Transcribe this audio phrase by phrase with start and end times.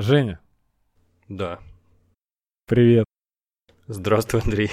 [0.00, 0.40] Женя,
[1.28, 1.58] Да.
[2.66, 3.04] привет.
[3.86, 4.70] Здравствуй, Андрей.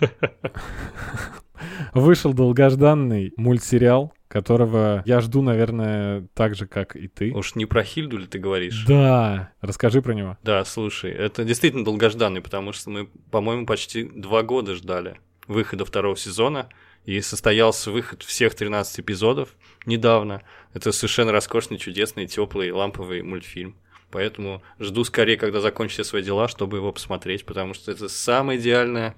[1.94, 7.32] Вышел долгожданный мультсериал, которого я жду, наверное, так же, как и ты.
[7.32, 8.84] Уж не про Хильду ли ты говоришь?
[8.86, 10.38] Да, расскажи про него.
[10.44, 15.18] Да, слушай, это действительно долгожданный, потому что мы, по-моему, почти два года ждали
[15.48, 16.68] выхода второго сезона,
[17.04, 19.56] и состоялся выход всех 13 эпизодов
[19.86, 20.42] недавно.
[20.74, 23.76] Это совершенно роскошный, чудесный, теплый, ламповый мультфильм.
[24.10, 28.58] Поэтому жду скорее, когда закончу все свои дела, чтобы его посмотреть, потому что это самое
[28.58, 29.14] идеальное,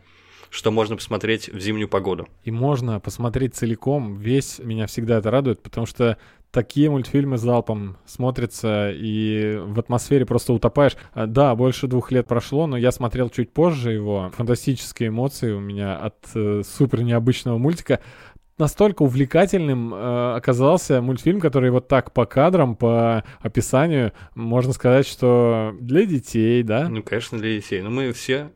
[0.51, 2.29] что можно посмотреть в зимнюю погоду.
[2.45, 6.19] И можно посмотреть целиком, весь меня всегда это радует, потому что
[6.51, 10.97] такие мультфильмы залпом смотрятся, и в атмосфере просто утопаешь.
[11.13, 14.31] А, Да, больше двух лет прошло, но я смотрел чуть позже его.
[14.35, 18.01] Фантастические эмоции у меня от э, супер необычного мультика.
[18.61, 25.75] Настолько увлекательным э, оказался мультфильм, который вот так по кадрам, по описанию, можно сказать, что
[25.81, 26.87] для детей, да?
[26.91, 27.81] Ну, конечно, для детей.
[27.81, 28.51] Но мы все,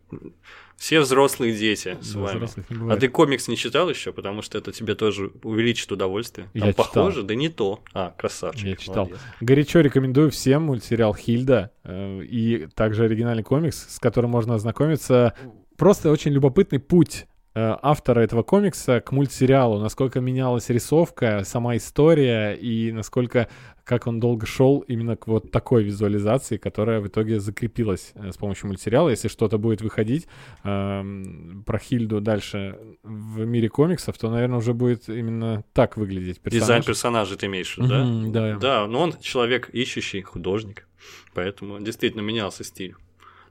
[0.77, 2.49] все взрослые дети с Для вами.
[2.93, 6.51] А ты комикс не читал еще, потому что это тебе тоже увеличит удовольствие.
[6.53, 6.85] Там Я читал.
[6.85, 7.81] похоже, да не то.
[7.95, 8.67] А, красавчик.
[8.67, 9.07] Я читал.
[9.07, 9.19] молодец.
[9.41, 15.33] Горячо рекомендую всем мультсериал «Хильда» э, и также оригинальный комикс, с которым можно ознакомиться.
[15.79, 22.91] Просто очень любопытный путь автора этого комикса к мультсериалу, насколько менялась рисовка, сама история и
[22.93, 23.49] насколько
[23.85, 28.37] как он долго шел именно к вот такой визуализации, которая в итоге закрепилась э, с
[28.37, 29.11] помощью мультсериала.
[29.11, 30.27] Если что-то будет выходить
[30.65, 36.63] эм, про Хильду дальше в мире комиксов, то, наверное, уже будет именно так выглядеть персонаж.
[36.63, 38.05] Дизайн персонажа ты имеешь в виду, да?
[38.05, 38.57] Мгм, да.
[38.57, 40.89] Да, но он человек ищущий, художник.
[41.35, 42.97] Поэтому действительно менялся стиль.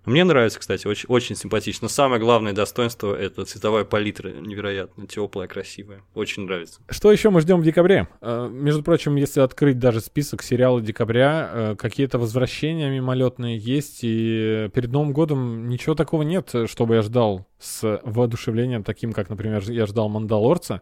[0.05, 1.87] Мне нравится, кстати, очень, очень симпатично.
[1.87, 6.01] Самое главное достоинство это цветовая палитра невероятно теплая, красивая.
[6.13, 6.81] Очень нравится.
[6.89, 8.07] Что еще мы ждем в декабре?
[8.21, 14.69] Э, Между прочим, если открыть даже список сериалов декабря, э, какие-то возвращения мимолетные есть, и
[14.73, 19.85] перед Новым годом ничего такого нет, чтобы я ждал с воодушевлением, таким, как, например, я
[19.85, 20.81] ждал «Мандалорца».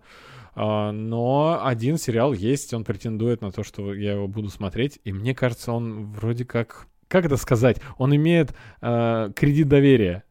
[0.54, 5.14] А, Но один сериал есть, он претендует на то, что я его буду смотреть, и
[5.14, 6.88] мне кажется, он вроде как...
[7.12, 7.78] Как это сказать?
[7.98, 10.24] Он имеет э, кредит доверия.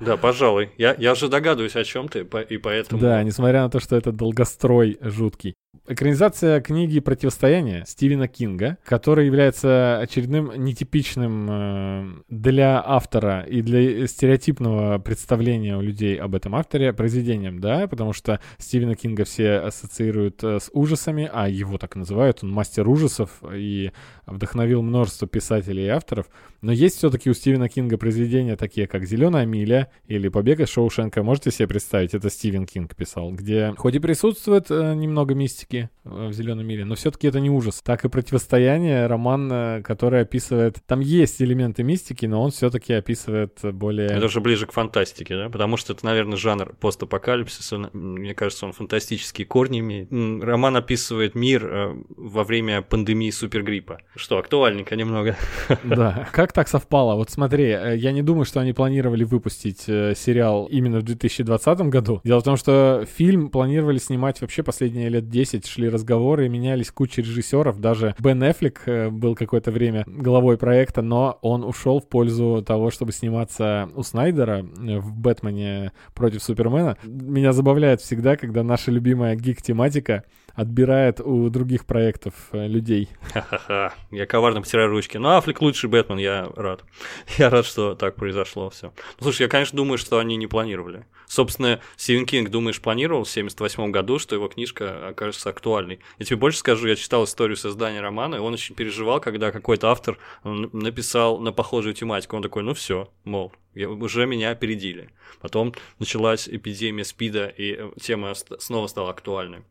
[0.00, 0.70] Да, пожалуй.
[0.76, 3.00] Я, я уже догадываюсь, о чем ты, и поэтому.
[3.00, 5.54] Да, несмотря на то, что это долгострой жуткий.
[5.86, 14.98] Экранизация книги «Противостояние» Стивена Кинга, который является очередным нетипичным э, для автора и для стереотипного
[14.98, 20.58] представления у людей об этом авторе произведением, да, потому что Стивена Кинга все ассоциируют э,
[20.58, 23.92] с ужасами, а его так называют, он мастер ужасов и
[24.26, 26.26] вдохновил множество писателей и авторов.
[26.62, 31.22] Но есть все-таки у Стивена Кинга произведения такие, как «Зеленая миля» или «Побег из Шоушенка».
[31.22, 35.88] Можете себе представить, это Стивен Кинг писал, где хоть и присутствует э, немного мистики э,
[36.04, 37.80] в «Зеленой миле», но все-таки это не ужас.
[37.82, 40.78] Так и «Противостояние»— роман, который описывает...
[40.86, 44.08] Там есть элементы мистики, но он все-таки описывает более...
[44.08, 45.48] Это уже ближе к фантастике, да?
[45.48, 47.90] Потому что это, наверное, жанр постапокалипсиса.
[47.92, 50.08] Мне кажется, он фантастические корни имеет.
[50.42, 54.00] Роман описывает мир э, во время пандемии супергриппа.
[54.16, 55.36] Что, актуальненько немного.
[55.84, 56.28] Да.
[56.32, 57.14] Как так совпало?
[57.14, 62.20] Вот смотри, э, я не думаю, что они планировали выпустить сериал именно в 2020 году.
[62.24, 67.22] Дело в том, что фильм планировали снимать вообще последние лет 10, шли разговоры, менялись куча
[67.22, 72.62] режиссеров, даже Бен Эффлек э, был какое-то время главой проекта, но он ушел в пользу
[72.66, 76.96] того, чтобы сниматься у Снайдера э, в «Бэтмене против Супермена».
[77.04, 83.08] Меня забавляет всегда, когда наша любимая гик-тематика отбирает у других проектов э, людей.
[83.32, 83.92] Ха-ха-ха.
[84.10, 85.16] Я коварно потираю ручки.
[85.16, 86.84] Ну, Аффлек лучший Бэтмен, я рад.
[87.38, 88.92] Я рад, что так произошло все.
[89.18, 91.06] Ну, слушай, я, конечно, думаю, что они не планировали.
[91.26, 95.98] Собственно, Стивен Кинг, думаешь, планировал в 78 году, что его книжка окажется актуальной.
[96.18, 99.90] Я тебе больше скажу, я читал историю создания романа, и он очень переживал, когда какой-то
[99.90, 102.36] автор написал на похожую тематику.
[102.36, 105.10] Он такой, ну все, мол, я- уже меня опередили.
[105.40, 109.62] Потом началась эпидемия СПИДа, и э, тема снова стала актуальной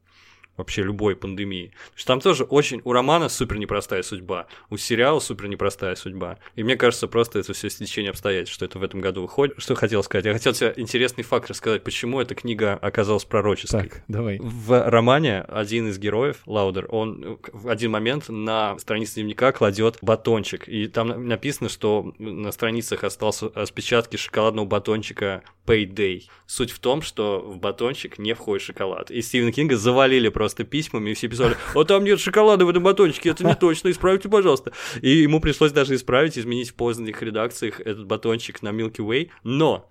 [0.57, 1.71] вообще любой пандемии.
[1.73, 2.81] Потому что там тоже очень...
[2.83, 6.37] У романа супер непростая судьба, у сериала супер непростая судьба.
[6.55, 9.55] И мне кажется, просто это все стечение обстоятельств, что это в этом году выходит.
[9.57, 10.25] Что хотел сказать?
[10.25, 13.89] Я хотел тебе интересный факт рассказать, почему эта книга оказалась пророческой.
[13.89, 14.39] Так, давай.
[14.39, 20.67] В романе один из героев, Лаудер, он в один момент на странице дневника кладет батончик.
[20.67, 26.23] И там на- написано, что на страницах остался распечатки шоколадного батончика Payday.
[26.45, 29.09] Суть в том, что в батончик не входит шоколад.
[29.09, 32.83] И Стивена Кинга завалили просто письмами, и все писали, а там нет шоколада в этом
[32.83, 34.71] батончике, это не точно, исправьте, пожалуйста.
[35.01, 39.29] И ему пришлось даже исправить, изменить в поздних редакциях этот батончик на Milky Way.
[39.43, 39.89] Но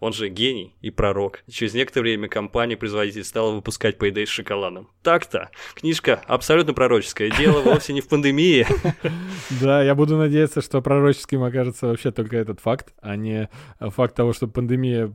[0.00, 1.42] он же гений и пророк.
[1.50, 4.88] Через некоторое время компания-производитель стала выпускать Payday с шоколадом.
[5.02, 5.50] Так-то.
[5.74, 7.30] Книжка абсолютно пророческая.
[7.30, 8.66] Дело вовсе не в пандемии.
[9.60, 13.48] Да, я буду надеяться, что пророческим окажется вообще только этот факт, а не
[13.78, 15.12] факт того, что пандемия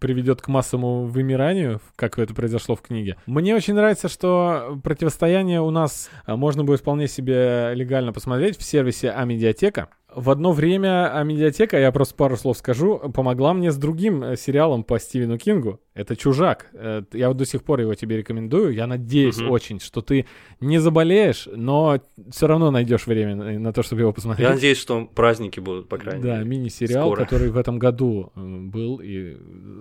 [0.00, 3.16] приведет к массовому вымиранию, как это произошло в книге.
[3.26, 9.10] Мне очень нравится, что противостояние у нас можно будет вполне себе легально посмотреть в сервисе
[9.10, 9.88] Амедиатека.
[10.18, 14.36] В одно время а медиатека, я просто пару слов скажу, помогла мне с другим э,
[14.36, 15.80] сериалом по Стивену Кингу.
[15.94, 16.66] Это «Чужак».
[16.72, 18.72] Э, я вот до сих пор его тебе рекомендую.
[18.72, 19.50] Я надеюсь угу.
[19.50, 20.26] очень, что ты
[20.60, 22.00] не заболеешь, но
[22.30, 24.48] все равно найдешь время на то, чтобы его посмотреть.
[24.48, 26.36] Я надеюсь, что праздники будут, по крайней мере.
[26.36, 27.24] Да, мини-сериал, Скоро.
[27.24, 29.36] который в этом году э, был и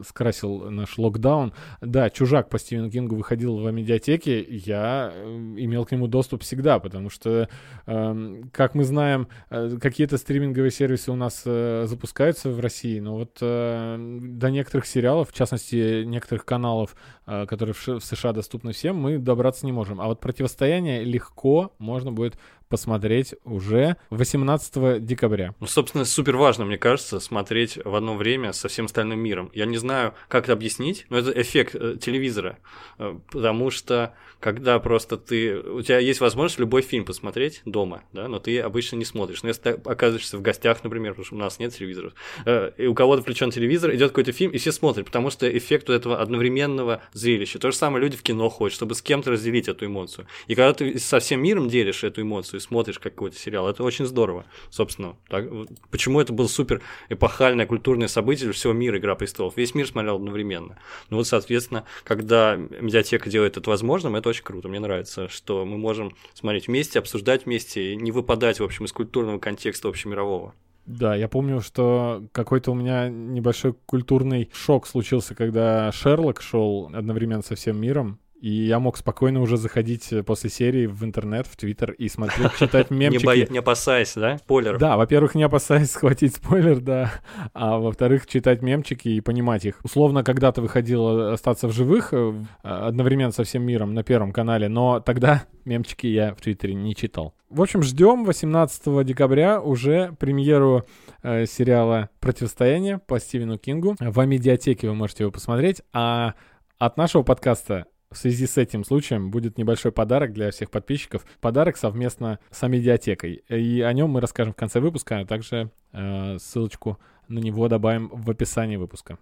[0.07, 1.53] скрасил наш локдаун.
[1.81, 4.41] Да, «Чужак» по Стивену Кингу выходил в медиатеке.
[4.43, 5.13] Я
[5.55, 7.49] имел к нему доступ всегда, потому что,
[7.87, 13.37] эм, как мы знаем, какие-то стриминговые сервисы у нас э, запускаются в России, но вот
[13.39, 18.97] э, до некоторых сериалов, в частности, некоторых каналов, э, которые в, в США доступны всем,
[18.97, 20.01] мы добраться не можем.
[20.01, 22.37] А вот противостояние легко можно будет
[22.69, 25.55] посмотреть уже 18 декабря.
[25.59, 29.51] Ну, собственно, супер важно, мне кажется, смотреть в одно время со всем остальным миром.
[29.53, 32.59] Я не знаю, как это объяснить, но это эффект э, телевизора.
[32.99, 35.57] Э, потому что когда просто ты...
[35.57, 39.41] У тебя есть возможность любой фильм посмотреть дома, да, но ты обычно не смотришь.
[39.41, 42.13] Но если ты оказываешься в гостях, например, потому что у нас нет телевизоров,
[42.45, 45.87] э, и у кого-то включен телевизор, идет какой-то фильм, и все смотрят, потому что эффект
[45.89, 47.59] вот этого одновременного зрелища.
[47.59, 50.27] То же самое люди в кино ходят, чтобы с кем-то разделить эту эмоцию.
[50.47, 54.05] И когда ты со всем миром делишь эту эмоцию, и смотришь какой-то сериал, это очень
[54.05, 55.15] здорово, собственно.
[55.29, 55.45] Так,
[55.89, 59.55] почему это было супер эпохальное культурное событие всего мира «Игра престолов»?
[59.57, 60.77] Весь мир смотрел одновременно.
[61.09, 64.67] Ну вот, соответственно, когда медиатека делает это возможным, это очень круто.
[64.67, 68.91] Мне нравится, что мы можем смотреть вместе, обсуждать вместе и не выпадать, в общем, из
[68.91, 70.53] культурного контекста общемирового.
[70.87, 77.41] Да, я помню, что какой-то у меня небольшой культурный шок случился, когда Шерлок шел одновременно
[77.41, 78.19] со всем миром.
[78.39, 82.55] И я мог спокойно уже заходить э, после серии в интернет, в Твиттер и смотреть,
[82.59, 83.21] читать мемчики.
[83.21, 83.47] Не, боя...
[83.49, 84.79] не опасаясь, да, спойлеров?
[84.79, 87.11] Да, во-первых, не опасаясь схватить спойлер, да,
[87.53, 89.79] а во-вторых, читать мемчики и понимать их.
[89.83, 94.99] Условно, когда-то выходило «Остаться в живых» э, одновременно со всем миром на Первом канале, но
[94.99, 97.33] тогда мемчики я в Твиттере не читал.
[97.49, 100.83] В общем, ждем 18 декабря уже премьеру
[101.23, 103.95] э, сериала «Противостояние» по Стивену Кингу.
[103.99, 106.35] В медиатеке вы можете его посмотреть, а
[106.77, 111.25] от нашего подкаста в связи с этим случаем будет небольшой подарок для всех подписчиков.
[111.41, 113.43] Подарок совместно с Амедиатекой.
[113.49, 118.09] И о нем мы расскажем в конце выпуска, а также э, ссылочку на него добавим
[118.09, 119.17] в описании выпуска.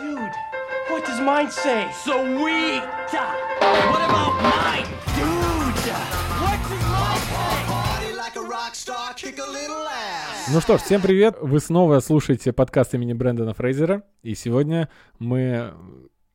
[0.00, 0.32] Dude,
[0.90, 1.86] what does mine say?
[2.04, 2.82] Sweet!
[3.60, 4.86] What about mine?
[5.14, 5.92] Dude!
[6.40, 7.52] What does mine say?
[10.52, 11.36] Ну что ж, всем привет!
[11.40, 14.02] Вы снова слушаете подкаст имени Брэндона Фрейзера.
[14.22, 15.72] И сегодня мы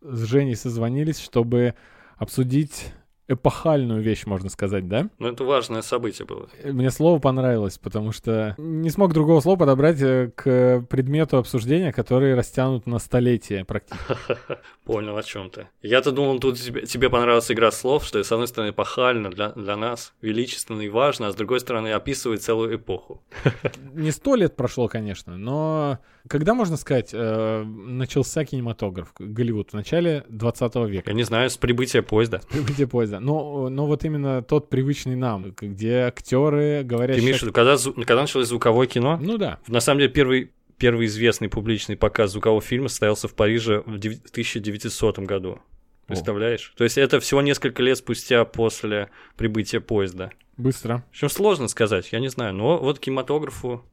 [0.10, 1.76] с Женей созвонились, чтобы
[2.18, 2.92] обсудить
[3.28, 5.10] эпохальную вещь, можно сказать, да?
[5.20, 6.48] Ну, это важное событие было.
[6.64, 12.36] Мне слово понравилось, потому что не смог другого слова подобрать э, к предмету обсуждения, который
[12.36, 14.16] растянут на столетие практически.
[14.86, 15.68] Понял, о чем ты.
[15.82, 20.14] Я-то думал, тут тебе, понравилась игра слов, что, с одной стороны, эпохально для, для нас,
[20.22, 23.22] величественно и важно, а с другой стороны, описывает целую эпоху.
[23.94, 29.72] Не сто лет прошло, конечно, но когда, можно сказать, э, начался кинематограф, Голливуд?
[29.72, 31.10] В начале 20 века.
[31.10, 32.42] Я не знаю, с прибытия поезда.
[32.42, 33.17] С прибытия поезда.
[33.20, 37.18] Но, но вот именно тот привычный нам, где актеры говорят...
[37.18, 39.18] Ты имеешь в виду, когда, когда началось звуковое кино?
[39.22, 39.60] Ну да.
[39.68, 45.20] На самом деле, первый, первый известный публичный показ звукового фильма состоялся в Париже в 1900
[45.20, 45.60] году.
[46.08, 46.72] Представляешь?
[46.74, 46.78] О.
[46.78, 50.32] То есть это всего несколько лет спустя после прибытия поезда.
[50.56, 51.04] Быстро.
[51.10, 52.54] Общем, сложно сказать, я не знаю.
[52.54, 53.84] Но вот кинематографу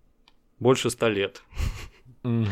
[0.58, 1.42] больше ста лет.
[2.22, 2.46] Угу.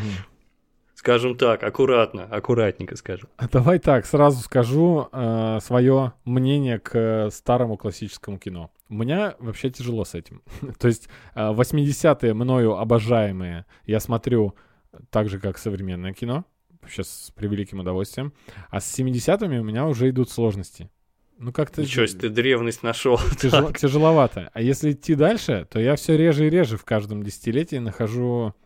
[1.03, 3.27] Скажем так, аккуратно, аккуратненько скажем.
[3.35, 8.71] А давай так, сразу скажу э, свое мнение к старому классическому кино.
[8.87, 10.41] У меня вообще тяжело с этим.
[10.79, 14.55] То есть э, 80-е мною обожаемые я смотрю
[15.09, 16.45] так же, как современное кино,
[16.87, 18.31] сейчас с превеликим удовольствием.
[18.69, 20.89] А с 70-ми у меня уже идут сложности.
[21.37, 21.81] Ну как-то...
[21.81, 23.19] Ничего себе, ты древность нашел.
[23.41, 24.49] Тяжело, тяжеловато.
[24.53, 28.62] А если идти дальше, то я все реже и реже в каждом десятилетии нахожу Э,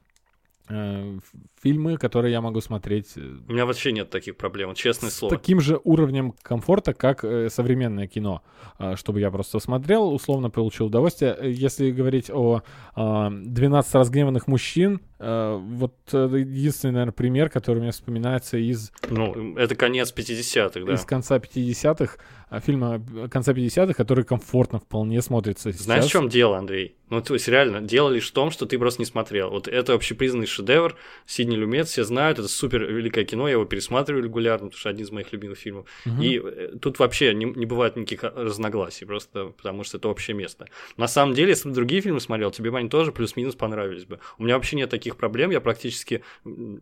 [1.62, 3.14] фильмы, которые я могу смотреть.
[3.16, 5.36] Э, У меня вообще нет таких проблем, честное с слово.
[5.36, 8.42] таким же уровнем комфорта, как э, современное кино.
[8.80, 11.38] Э, чтобы я просто смотрел, условно получил удовольствие.
[11.44, 12.62] Если говорить о
[12.96, 18.92] э, 12 разгневанных мужчин, Э, вот э, единственный, наверное, пример, который мне вспоминается из...
[19.10, 20.94] Ну, это конец 50-х, да.
[20.94, 22.18] Из конца 50-х,
[22.50, 25.86] а, фильма конца 50-х, который комфортно вполне смотрится сейчас.
[25.86, 26.98] Знаешь, в чем дело, Андрей?
[27.10, 29.50] Ну, то есть, реально, дело лишь в том, что ты просто не смотрел.
[29.50, 30.96] Вот это общепризнанный шедевр,
[31.26, 35.06] Сидни Люмет, все знают, это супер великое кино, я его пересматриваю регулярно, потому что один
[35.06, 35.86] из моих любимых фильмов.
[36.06, 36.22] Угу.
[36.22, 40.68] И э, тут вообще не, не бывает никаких разногласий, просто потому что это общее место.
[40.98, 44.20] На самом деле, если бы другие фильмы смотрел, тебе бы они тоже плюс-минус понравились бы.
[44.38, 46.24] У меня вообще нет таких проблем, я практически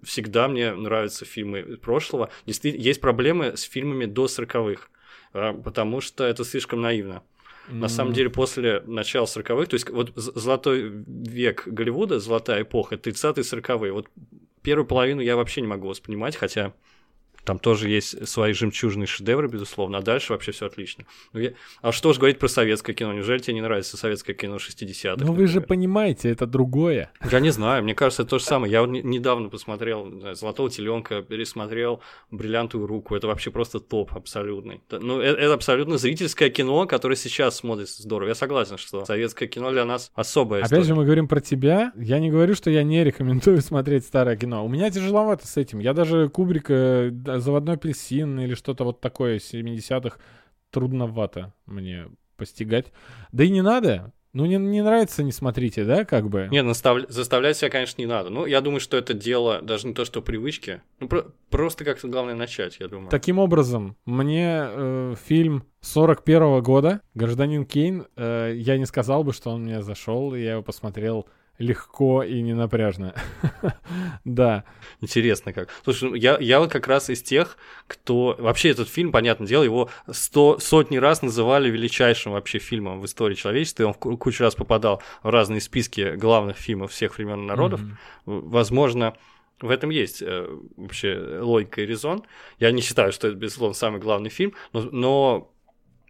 [0.03, 2.29] всегда, мне нравятся фильмы прошлого.
[2.46, 4.88] Действительно, есть проблемы с фильмами до 40-х,
[5.34, 7.24] а, потому что это слишком наивно.
[7.69, 13.43] На самом деле, после начала 40-х, то есть вот золотой век Голливуда, золотая эпоха, 30-е,
[13.43, 14.10] 40-е, вот
[14.62, 16.74] первую половину я вообще не могу воспринимать, хотя
[17.46, 21.06] там тоже есть свои жемчужные шедевры, безусловно, а дальше вообще все отлично.
[21.34, 21.54] Ну, я...
[21.82, 23.14] А что же говорить про советское кино?
[23.14, 25.24] Неужели тебе не нравится советское кино 60-х?
[25.24, 27.12] Ну вы же понимаете, это другое.
[27.32, 28.72] Я не знаю, мне кажется, это то же самое.
[28.72, 33.16] Я вот недавно посмотрел знаю, «Золотого теленка», пересмотрел «Бриллиантовую руку».
[33.16, 34.82] Это вообще просто топ абсолютный.
[34.90, 38.30] Ну, это, это абсолютно зрительское кино, которое сейчас смотрится здорово.
[38.30, 40.60] Я согласен, что советское кино для нас особое.
[40.60, 40.84] Опять история.
[40.84, 41.94] же, мы говорим про тебя.
[41.96, 44.66] Я не говорю, что я не рекомендую смотреть старое кино.
[44.66, 45.80] У меня тяжеловато с этим.
[45.80, 50.18] Я даже Кубрика заводной апельсин или что-то вот такое 70-х
[50.72, 52.92] трудновато мне постигать.
[53.32, 54.13] Да и не надо.
[54.36, 56.50] Ну, не, не нравится, не смотрите, да, как бы?
[56.51, 57.04] Нет, настав...
[57.08, 58.30] заставлять себя, конечно, не надо.
[58.30, 60.82] Ну, я думаю, что это дело даже не то, что привычки.
[61.00, 61.27] Ну, про...
[61.50, 63.10] просто как-то главное начать, я думаю.
[63.10, 69.32] Таким образом, мне э, фильм 41 -го года «Гражданин Кейн», э, я не сказал бы,
[69.32, 73.13] что он мне зашел, я его посмотрел легко и не напряжно.
[74.25, 74.63] да.
[75.01, 75.69] Интересно как.
[75.83, 77.57] Слушай, ну, я, я вот как раз из тех,
[77.88, 78.35] кто...
[78.39, 83.35] Вообще этот фильм, понятное дело, его сто, сотни раз называли величайшим вообще фильмом в истории
[83.35, 87.81] человечества, и он кучу раз попадал в разные списки главных фильмов всех времен и народов.
[87.81, 88.50] Mm-hmm.
[88.50, 89.15] Возможно,
[89.62, 92.24] в этом есть э, вообще логика и резон.
[92.59, 95.54] Я не считаю, что это, безусловно, самый главный фильм, но, но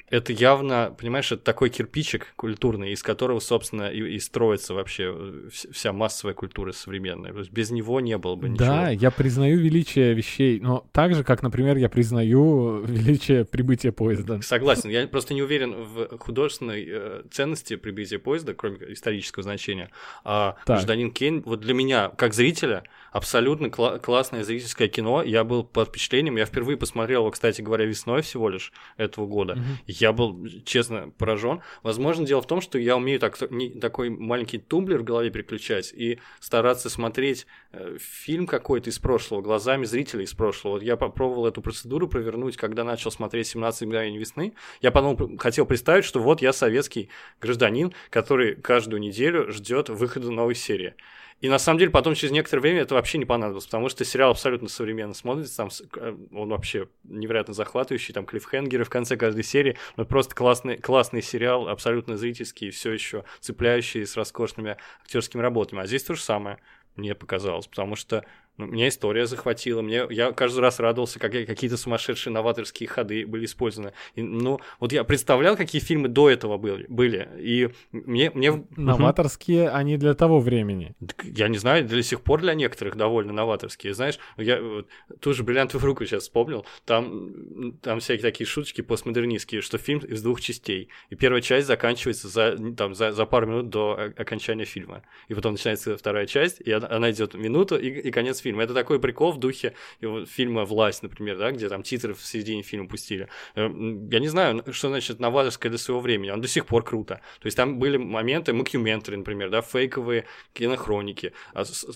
[0.10, 5.50] это явно, понимаешь, это такой кирпичик культурный, из которого, собственно, и, и строится вообще э,
[5.50, 7.34] вся массовая культура современная.
[7.34, 8.66] То есть без него не было бы ничего.
[8.68, 14.42] Да, я признаю величие вещей, но так же, как, например, я признаю величие прибытия поезда.
[14.42, 19.90] Согласен, я просто не уверен в художественной э, ценности прибытия поезда, кроме исторического значения.
[20.24, 20.58] А.
[20.66, 25.24] «Гражданин Кейн», вот для меня, как зрителя, абсолютно кла- классное зрительское кино.
[25.24, 26.36] Я был под впечатлением.
[26.36, 29.54] Я впервые посмотрел его, кстати говоря, весной всего лишь этого года.
[29.54, 29.95] Mm-hmm.
[30.00, 31.62] Я был, честно, поражен.
[31.82, 35.94] Возможно, дело в том, что я умею так, не, такой маленький тумблер в голове переключать
[35.94, 40.74] и стараться смотреть э, фильм какой-то из прошлого глазами зрителя из прошлого.
[40.74, 44.54] Вот я попробовал эту процедуру провернуть, когда начал смотреть «17 мгновений весны».
[44.82, 47.10] Я потом хотел представить, что вот я советский
[47.40, 50.96] гражданин, который каждую неделю ждет выхода новой серии.
[51.42, 54.32] И на самом деле потом через некоторое время это вообще не понадобилось, потому что сериал
[54.32, 59.78] абсолютно современно смотрится, там э, он вообще невероятно захватывающий, там клиффхенгеры в конце каждой серии,
[59.98, 65.82] но просто классный, классный сериал, абсолютно зрительский, все еще цепляющий с роскошными актерскими работами.
[65.82, 66.58] А здесь то же самое
[66.96, 68.26] мне показалось, потому что
[68.58, 73.46] ну, меня история захватила, мне, я каждый раз радовался, как какие-то сумасшедшие новаторские ходы были
[73.46, 73.92] использованы.
[74.16, 78.32] И, ну, вот я представлял, какие фильмы до этого были, были и мне...
[78.32, 78.64] мне...
[78.78, 79.76] Новаторские угу.
[79.76, 80.96] они для того времени.
[81.24, 83.94] Я не знаю, до сих пор для некоторых довольно новаторские.
[83.94, 84.88] Знаешь, я вот,
[85.20, 90.22] ту же «Бриллиантовую руку» сейчас вспомнил, там, там всякие такие шуточки постмодернистские, что фильм из
[90.22, 95.04] двух частей, и первая часть заканчивается за, там, за, за пару минут до окончания фильма,
[95.28, 98.64] и потом начинается вторая часть, и она, она идет минуту, и, и конец фильма.
[98.64, 102.88] Это такой прикол в духе фильма «Власть», например, да, где там титры в середине фильма
[102.88, 103.28] пустили.
[103.56, 103.68] Э,
[104.12, 107.16] я не знаю, что значит новаторское для своего времени, он до сих пор круто.
[107.40, 111.34] То есть там были моменты, мокюментари, например, да, фейковые кинохроники,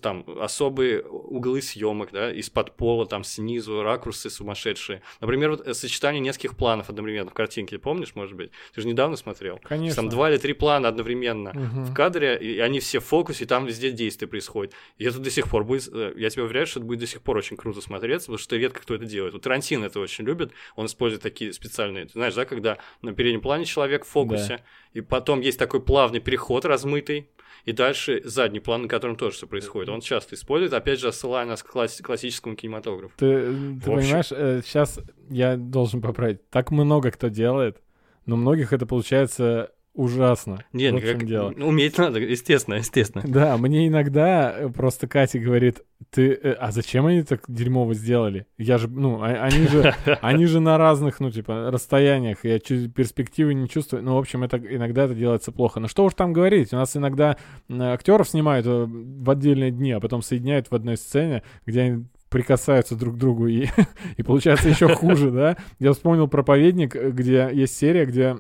[0.02, 5.02] там особые углы съемок, да, из-под пола, там снизу, ракурсы сумасшедшие.
[5.22, 8.52] Например, вот э, сочетание нескольких планов одновременно в картинке, помнишь, может быть?
[8.74, 9.60] Ты же недавно смотрел?
[9.64, 9.96] Конечно.
[9.98, 11.82] Там два или три плана одновременно угу.
[11.84, 14.74] в кадре, и они все в фокусе, и там везде действие происходит.
[14.98, 17.22] И это до сих пор будет, э, я тебя уверяю, что это будет до сих
[17.22, 19.34] пор очень круто смотреться, потому что редко кто это делает.
[19.34, 23.42] Вот Тарантино это очень любит, он использует такие специальные, ты знаешь, да, когда на переднем
[23.42, 24.64] плане человек в фокусе, да.
[24.94, 27.30] и потом есть такой плавный переход размытый,
[27.66, 29.90] и дальше задний план, на котором тоже все происходит.
[29.90, 33.14] Он часто использует, опять же, ссылая нас к класс- классическому кинематографу.
[33.18, 33.54] Ты,
[33.84, 36.50] ты понимаешь, э, сейчас я должен поправить.
[36.50, 37.82] Так много кто делает,
[38.26, 40.64] но многих это получается ужасно.
[40.72, 41.28] Не, вот в чем как...
[41.28, 41.50] дело.
[41.50, 43.24] уметь надо, естественно, естественно.
[43.28, 48.48] Да, мне иногда э, просто Катя говорит, ты, э, а зачем они так дерьмово сделали?
[48.58, 53.54] Я же, ну, а- они же, они же на разных, ну, типа, расстояниях, я перспективы
[53.54, 54.02] не чувствую.
[54.04, 55.82] Ну, в общем, это иногда это делается плохо.
[55.82, 57.36] Но что уж там говорить, у нас иногда
[57.70, 62.96] актеров снимают э, в отдельные дни, а потом соединяют в одной сцене, где они прикасаются
[62.96, 63.68] друг к другу, и,
[64.18, 65.58] и получается еще хуже, да?
[65.80, 68.38] Я вспомнил «Проповедник», где есть серия, где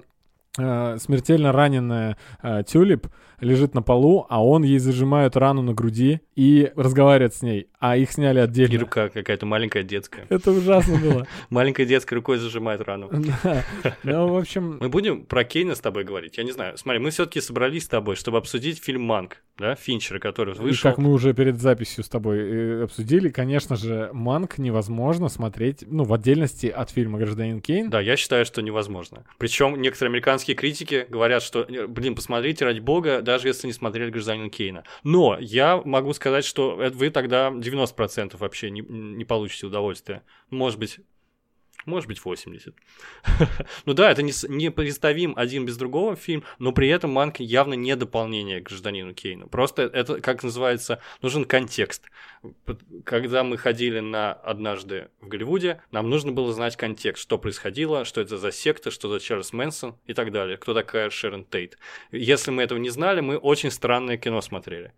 [0.55, 3.07] смертельно раненая э, Тюлип
[3.41, 7.97] лежит на полу, а он ей зажимает рану на груди и разговаривает с ней, а
[7.97, 8.79] их сняли И отдельно.
[8.79, 10.25] рука какая-то маленькая детская.
[10.29, 11.27] Это ужасно было.
[11.49, 13.09] Маленькая детская рукой зажимает рану.
[14.03, 16.37] Ну, в общем, Мы будем про Кейна с тобой говорить?
[16.37, 16.77] Я не знаю.
[16.77, 20.89] Смотри, мы все-таки собрались с тобой, чтобы обсудить фильм «Манк», да, Финчера, который и вышел.
[20.89, 26.03] как мы уже перед записью с тобой э, обсудили, конечно же, Манк невозможно смотреть, ну,
[26.03, 27.89] в отдельности от фильма «Гражданин Кейн».
[27.89, 29.25] Да, я считаю, что невозможно.
[29.37, 34.09] Причем некоторые американские критики говорят, что, э, блин, посмотрите, ради бога, даже если не смотрели
[34.09, 34.83] «Гражданина Кейна».
[35.03, 40.23] Но я могу сказать, что вы тогда 90% вообще не, не получите удовольствия.
[40.49, 40.99] Может быть,
[41.89, 42.73] может быть, 80.
[43.85, 47.73] ну да, это не, не представим один без другого фильм, но при этом Манк явно
[47.73, 49.47] не дополнение к гражданину Кейну.
[49.47, 52.05] Просто это, как называется, нужен контекст.
[53.03, 58.21] Когда мы ходили на однажды в Голливуде, нам нужно было знать контекст, что происходило, что
[58.21, 61.77] это за секта, что за Чарльз Мэнсон и так далее, кто такая Шерон Тейт.
[62.11, 64.93] Если мы этого не знали, мы очень странное кино смотрели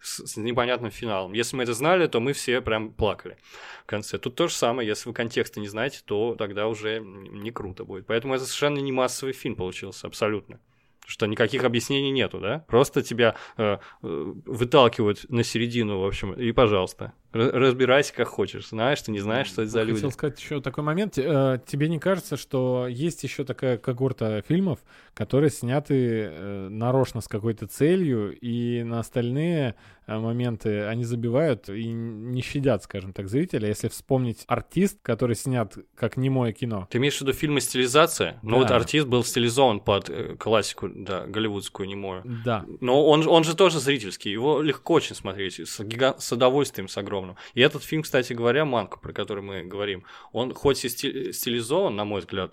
[0.00, 1.32] с, непонятным финалом.
[1.32, 3.36] Если мы это знали, то мы все прям плакали
[3.82, 4.18] в конце.
[4.18, 8.06] Тут то же самое, если вы контекста не знаете, то тогда уже не круто будет.
[8.06, 10.60] Поэтому это совершенно не массовый фильм получился, абсолютно.
[11.06, 12.64] Что никаких объяснений нету, да?
[12.66, 17.12] Просто тебя э, э, выталкивают на середину, в общем, и пожалуйста.
[17.36, 18.68] Ра- Разбирайся как хочешь.
[18.68, 19.94] Знаешь, ты не знаешь, что это за люди.
[19.96, 21.18] Хотел сказать еще такой момент.
[21.18, 24.78] Э, Тебе не кажется, что есть еще такая когорта фильмов,
[25.14, 25.94] которые сняты
[26.30, 29.74] э, нарочно с какой-то целью, и на остальные
[30.06, 33.68] э, моменты они забивают и не щадят, скажем так, зрителя.
[33.68, 36.86] Если вспомнить артист, который снят как немое кино.
[36.90, 38.38] Ты имеешь в виду фильмы стилизация?
[38.42, 38.76] Ну вот Да.
[38.76, 42.22] артист был стилизован под классику, да, голливудскую немую.
[42.44, 42.64] Да.
[42.80, 46.86] Но он, же- он же тоже зрительский, его легко очень смотреть, с, гига- с удовольствием,
[46.88, 47.25] с огромным.
[47.54, 51.96] И этот фильм, кстати говоря, «Манка», про который мы говорим, он хоть и стили- стилизован,
[51.96, 52.52] на мой взгляд,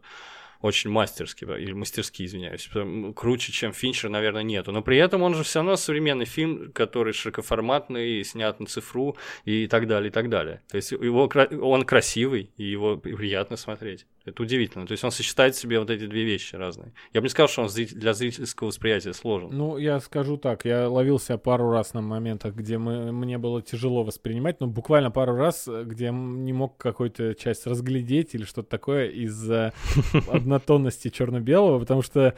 [0.64, 2.70] очень мастерски, или мастерски, извиняюсь,
[3.16, 4.72] круче, чем Финчер, наверное, нету.
[4.72, 9.68] Но при этом он же все равно современный фильм, который широкоформатный, снят на цифру и
[9.68, 10.62] так далее, и так далее.
[10.70, 11.30] То есть его,
[11.62, 14.06] он красивый, и его приятно смотреть.
[14.26, 14.88] Это удивительно.
[14.88, 16.94] То есть он сочетает в себе вот эти две вещи разные.
[17.14, 19.50] Я бы не сказал, что он для зрительского восприятия сложен.
[19.52, 24.04] Ну, я скажу так, я ловился пару раз на моментах, где мы, мне было тяжело
[24.04, 29.74] воспринимать, ну, буквально пару раз, где не мог какую-то часть разглядеть или что-то такое из-за
[30.54, 32.36] однотонности черно-белого, потому что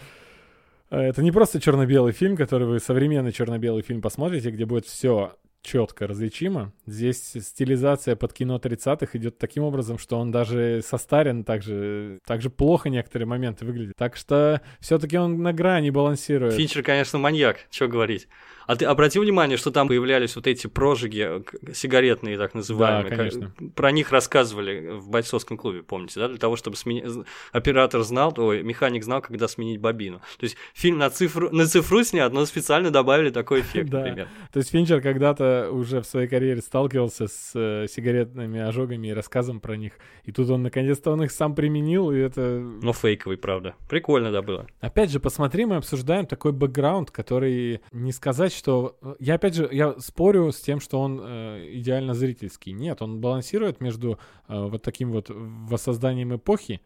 [0.90, 5.34] э, это не просто черно-белый фильм, который вы современный черно-белый фильм посмотрите, где будет все
[5.62, 6.72] четко различимо.
[6.86, 12.42] Здесь стилизация под кино 30-х идет таким образом, что он даже состарен так же, так
[12.42, 13.96] же плохо некоторые моменты выглядит.
[13.98, 16.54] Так что все-таки он на грани балансирует.
[16.54, 18.28] Финчер, конечно, маньяк, что говорить.
[18.68, 23.04] А ты обратил внимание, что там появлялись вот эти прожиги э, сигаретные, так называемые?
[23.04, 23.52] Да, Как- конечно.
[23.76, 26.28] Про них рассказывали в бойцовском клубе, помните, да?
[26.28, 30.20] Для того, чтобы смени- оператор знал, ой, механик знал, когда сменить бобину.
[30.38, 34.00] То есть фильм на цифру, на цифру снят, но специально добавили такой эффект, Да.
[34.00, 34.28] например.
[34.52, 39.60] То есть Финчер когда-то уже в своей карьере сталкивался с э, сигаретными ожогами и рассказом
[39.60, 39.94] про них.
[40.24, 42.60] И тут он наконец-то он их сам применил, и это...
[42.82, 43.76] Но фейковый, правда.
[43.90, 44.66] Прикольно, да, было.
[44.82, 48.98] Опять же, посмотри, мы обсуждаем такой бэкграунд, который не сказать, что...
[49.20, 52.72] Я опять же, я спорю с тем, что он э, идеально зрительский.
[52.72, 56.82] Нет, он балансирует между э, вот таким вот воссозданием эпохи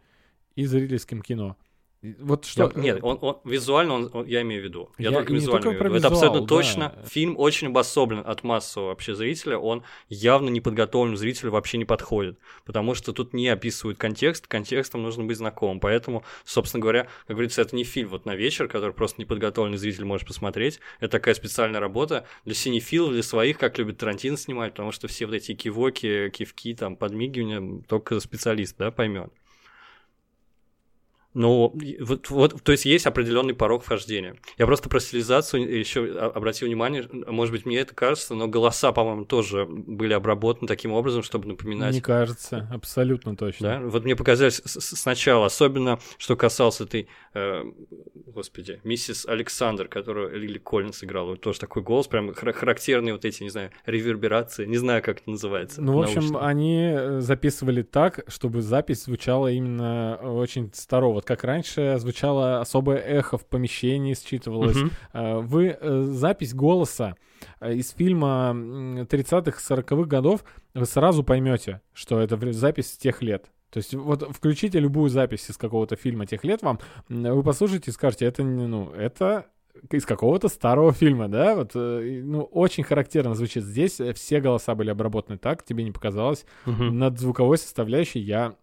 [0.55, 1.55] и зрительским кино.
[2.01, 2.71] Вот что...
[2.75, 4.89] Я- нет, он, он- визуально, он, он- я имею в виду.
[4.97, 5.97] Я, Я только визуально только имею в виду.
[5.97, 6.93] Это абсолютно визуал, точно.
[6.95, 7.09] да.
[7.09, 9.57] Фильм очень обособлен от массового вообще зрителя.
[9.57, 12.39] Он явно неподготовленному зрителю вообще не подходит.
[12.63, 14.47] Потому что тут не описывают контекст.
[14.47, 15.81] Контекстом нужно быть знакомым.
[15.81, 20.05] Поэтому, собственно говоря, как говорится, это не фильм вот на вечер, который просто неподготовленный зритель
[20.05, 20.79] может посмотреть.
[21.01, 25.25] Это такая специальная работа для синефилов, для своих, как любит Тарантино снимать, потому что все
[25.25, 29.33] вот эти кивоки, кивки, там, подмигивания только специалист, да, поймет.
[31.35, 34.35] Ну, вот, вот, то есть есть определенный порог вхождения.
[34.57, 39.25] Я просто про стилизацию еще обратил внимание, может быть, мне это кажется, но голоса, по-моему,
[39.25, 41.93] тоже были обработаны таким образом, чтобы напоминать.
[41.93, 43.67] Не кажется, абсолютно точно.
[43.67, 43.79] Да?
[43.79, 47.63] Вот мне показалось сначала, особенно что касалось этой, э,
[48.25, 53.25] господи, миссис Александр, которую Лили Коллинс играла, вот тоже такой голос, прям хар- характерные вот
[53.25, 55.79] эти, не знаю, реверберации, не знаю, как это называется.
[55.81, 56.47] Ну, в общем, научно.
[56.47, 62.97] они э, записывали так, чтобы запись звучала именно очень старого Вот как раньше звучало особое
[62.99, 64.77] эхо в помещении, считывалось.
[64.77, 65.47] Мгм.
[65.47, 67.15] Вы э, запись голоса
[67.59, 73.47] э, из фильма м, 30-х, 40-х годов, вы сразу поймете, что это запись тех лет.
[73.69, 76.79] То есть вот включите любую запись из какого-то фильма тех лет вам,
[77.09, 79.47] вы послушаете и скажете, это, ну, это
[79.91, 84.89] из какого-то старого фильма, да, вот, э, ну, очень характерно звучит здесь, все голоса были
[84.89, 86.97] обработаны так, тебе не показалось, Мгм.
[86.97, 88.55] над звуковой составляющей я,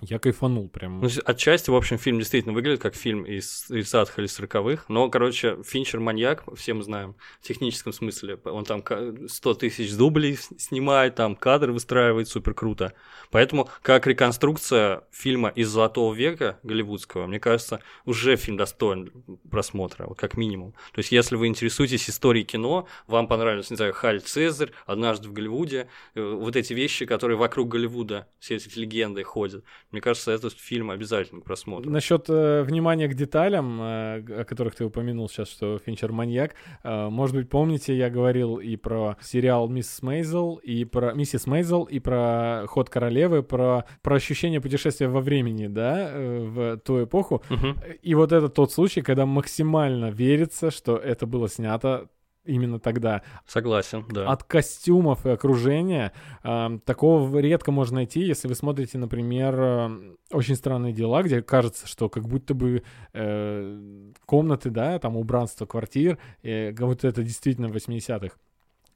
[0.00, 1.00] я кайфанул прям.
[1.00, 5.62] Ну, отчасти, в общем, фильм действительно выглядит как фильм из 30-х или 40-х, но, короче,
[5.64, 8.38] Финчер маньяк, все мы знаем, в техническом смысле.
[8.44, 12.94] Он там ка- 100 тысяч дублей снимает, там кадры выстраивает супер круто.
[13.30, 19.12] Поэтому, как реконструкция фильма из «Золотого века» голливудского, мне кажется, уже фильм достоин
[19.50, 20.72] просмотра, вот как минимум.
[20.92, 25.32] То есть, если вы интересуетесь историей кино, вам понравилось, не знаю, Халь Цезарь, «Однажды в
[25.32, 30.58] Голливуде», э, вот эти вещи, которые вокруг Голливуда, все эти легенды ходят, мне кажется, этот
[30.58, 31.90] фильм обязательно к просмотру.
[31.90, 36.54] Насчет э, внимания к деталям, э, о которых ты упомянул сейчас, что Финчер маньяк.
[36.82, 41.84] э, может быть, помните, я говорил и про сериал Мисс Мейзел, и про Миссис Мейзел,
[41.84, 47.42] и про Ход королевы, про, про ощущение путешествия во времени, да, э, в ту эпоху.
[47.50, 47.76] Мгм.
[48.00, 52.08] И вот это тот случай, когда максимально верится, что это было снято
[52.44, 53.22] именно тогда.
[53.46, 54.30] Согласен, да.
[54.30, 60.56] От костюмов и окружения эм, такого редко можно найти, если вы смотрите, например, эм, «Очень
[60.56, 66.72] странные дела», где кажется, что как будто бы э, комнаты, да, там убранство квартир, э,
[66.72, 68.36] как будто это действительно 80-х.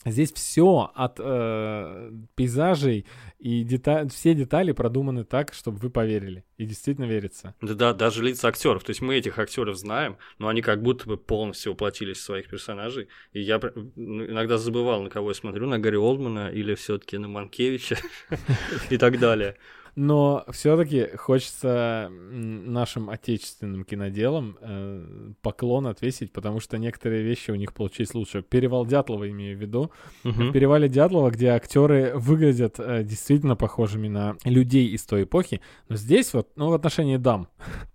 [0.07, 3.07] Здесь все от э, пейзажей
[3.41, 6.45] и дета- все детали продуманы так, чтобы вы поверили.
[6.59, 7.57] И действительно верится.
[7.61, 8.85] Да, да, даже лица актеров.
[8.85, 12.49] То есть мы этих актеров знаем, но они как будто бы полностью воплотились в своих
[12.49, 13.09] персонажей.
[13.33, 17.27] И я ну, иногда забывал, на кого я смотрю, на Гарри Олдмана или все-таки на
[17.27, 17.99] Манкевича
[18.91, 19.57] и так далее.
[19.97, 27.73] Но все-таки хочется нашим отечественным киноделам э, поклон отвесить, потому что некоторые вещи у них
[27.73, 28.43] получились лучше.
[28.43, 29.91] Перевал Дятлова имею в виду.
[30.23, 30.53] В Мгм.
[30.53, 35.63] перевале Дятлова, где актеры выглядят э, действительно похожими на людей из той эпохи.
[35.89, 37.49] Но здесь вот, ну, в отношении дам.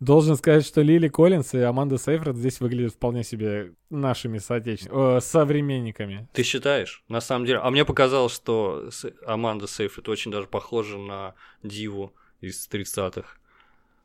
[0.00, 6.28] Должен сказать, что Лили Коллинс и Аманда Сейфред здесь выглядят вполне себе нашими соотечественниками, современниками.
[6.32, 7.02] Ты считаешь?
[7.08, 7.58] На самом деле.
[7.58, 8.90] А мне показалось, что
[9.26, 11.34] Аманда Сейфрид очень даже похожа на
[11.64, 13.26] Диву из 30-х.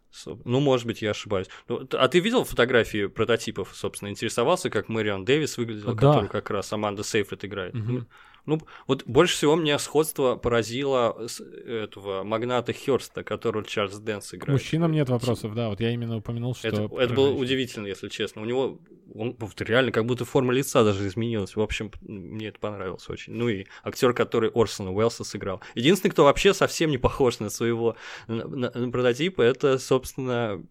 [0.10, 1.48] Со- Ну, может быть, я ошибаюсь.
[1.68, 6.00] Ну, а ты видел фотографии прототипов, собственно, интересовался, как Мэрион Дэвис выглядела, Да.
[6.02, 7.74] которую как раз Аманда Сейфрид играет?
[7.76, 8.08] Мгм.
[8.46, 14.60] Ну, вот больше всего меня сходство поразило с этого магната Хёрста, которого Чарльз Дэнс играет.
[14.60, 16.68] мужчинам нет вопросов, да, вот я именно упомянул, что...
[16.68, 18.42] Это, это было удивительно, если честно.
[18.42, 18.80] У него
[19.16, 21.56] он реально как будто форма лица даже изменилась.
[21.56, 23.34] В общем, мне это понравилось очень.
[23.34, 25.62] Ну и актер, который Орсона Уэллса сыграл.
[25.76, 27.96] Единственный, кто вообще совсем не похож на своего
[28.28, 30.64] на, на- на прототипа, это, собственно,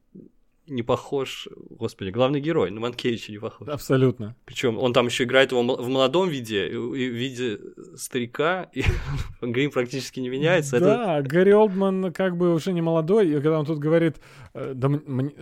[0.67, 3.69] не похож, господи, главный герой, на Манкевича не похож.
[3.69, 4.37] Абсолютно.
[4.45, 7.59] Причем он там еще играет его в молодом виде, в виде
[7.97, 8.85] старика, и
[9.41, 10.77] грим практически не меняется.
[10.77, 14.17] Это Да, Гарри Олдман как бы уже не молодой, и когда он тут говорит,
[14.55, 14.91] э, да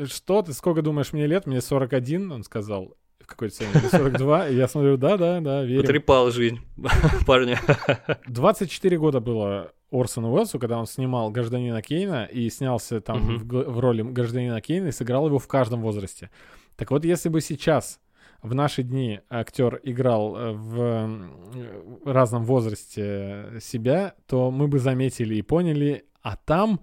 [0.06, 1.46] что ты, сколько думаешь мне лет?
[1.46, 2.96] Мне 41, он сказал,
[3.30, 5.80] какой-то сцене, мне 42, и я смотрю, да-да-да, верю.
[5.82, 6.58] потрепал жизнь
[7.26, 7.58] парня.
[8.26, 13.48] 24 года было Орсону Уэллсу, когда он снимал «Гражданина Кейна» и снялся там Мгм.
[13.48, 16.30] в, в роли гражданина Кейна и сыграл его в каждом возрасте.
[16.76, 17.98] Так вот, если бы сейчас
[18.42, 21.20] в наши дни актер играл э, в
[22.04, 26.80] разном возрасте себя, то мы бы заметили и поняли, а там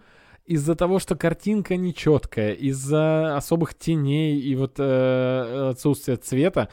[0.48, 6.70] из-за того, что картинка нечеткая, из-за особых теней и вот э, отсутствия цвета,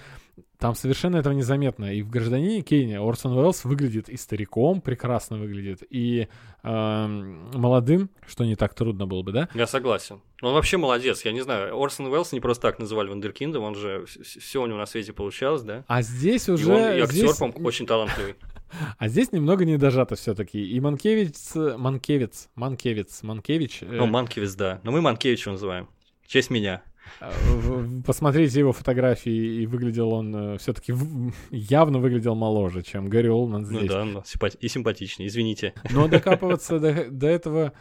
[0.59, 1.93] там совершенно этого незаметно.
[1.93, 6.29] И в «Гражданине Кейне» Орсон Уэллс выглядит и стариком, прекрасно выглядит, и
[6.63, 9.49] эм, молодым, что не так трудно было бы, да?
[9.55, 10.21] Я согласен.
[10.41, 11.25] Он вообще молодец.
[11.25, 14.79] Я не знаю, Орсон Уэллс не просто так называли Вундеркиндом, он же все у него
[14.79, 15.85] на свете получалось, да?
[15.87, 16.73] А здесь И уже...
[16.73, 18.37] он и актер, здесь- по-моему, очень талантливый.
[18.99, 20.63] А здесь немного не дожато все-таки.
[20.63, 23.83] И Манкевич, Манкевиц, Манкевиц, Манкевич...
[23.83, 24.81] э, Ну, Манкевич, да.
[24.83, 25.89] Но мы Манкевича называем.
[26.23, 26.83] В честь меня.
[27.21, 30.95] э, в- посмотрите его фотографии, и выглядел он все-таки
[31.51, 33.91] явно выглядел моложе, чем Гарри Олман Ну здесь.
[33.91, 35.75] да, но симпати- и симпатичнее, извините.
[35.91, 37.73] Но докапываться до, до этого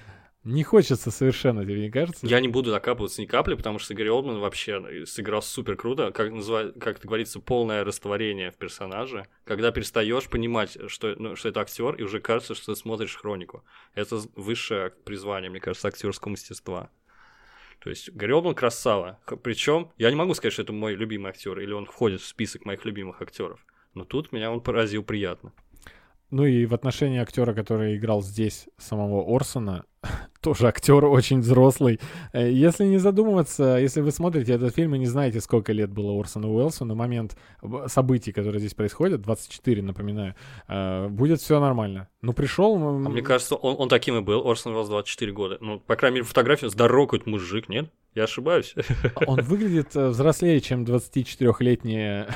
[0.44, 2.28] не хочется совершенно, тебе не кажется?
[2.28, 6.12] Я не буду докапываться ни капли, потому что Гарри Олдман вообще сыграл супер круто.
[6.12, 9.26] Как, называют, как это говорится, полное растворение в персонаже.
[9.46, 13.64] Когда перестаешь понимать, что, ну, что это актер, и уже кажется, что ты смотришь хронику.
[13.96, 16.90] Это высшее призвание, мне кажется, актерского мастерства.
[17.80, 19.20] То есть Гарри Олдман красава.
[19.44, 22.66] Причем я не могу сказать, что это мой любимый актер, или он входит в список
[22.66, 23.66] моих любимых актеров.
[23.94, 25.54] Но тут меня он поразил приятно.
[26.32, 29.86] Ну и в отношении актера, который играл здесь самого Орсона,
[30.44, 32.00] тоже актер очень взрослый.
[32.34, 36.20] Э, если не задумываться, если вы смотрите этот фильм и не знаете, сколько лет было
[36.20, 37.38] Орсону Уэллсу на момент
[37.88, 40.36] событий, которые здесь происходят, 24, напоминаю,
[40.68, 42.10] э, будет все нормально.
[42.22, 42.76] Ну, пришел...
[42.76, 45.58] А мне кажется, он, он таким и был, Орсон Уэллс 24 года.
[45.62, 47.90] Ну, по крайней мере, фотографию здоровый какой-то мужик, нет?
[48.14, 48.76] Я ошибаюсь.
[49.26, 52.28] Он выглядит э, взрослее, чем 24-летние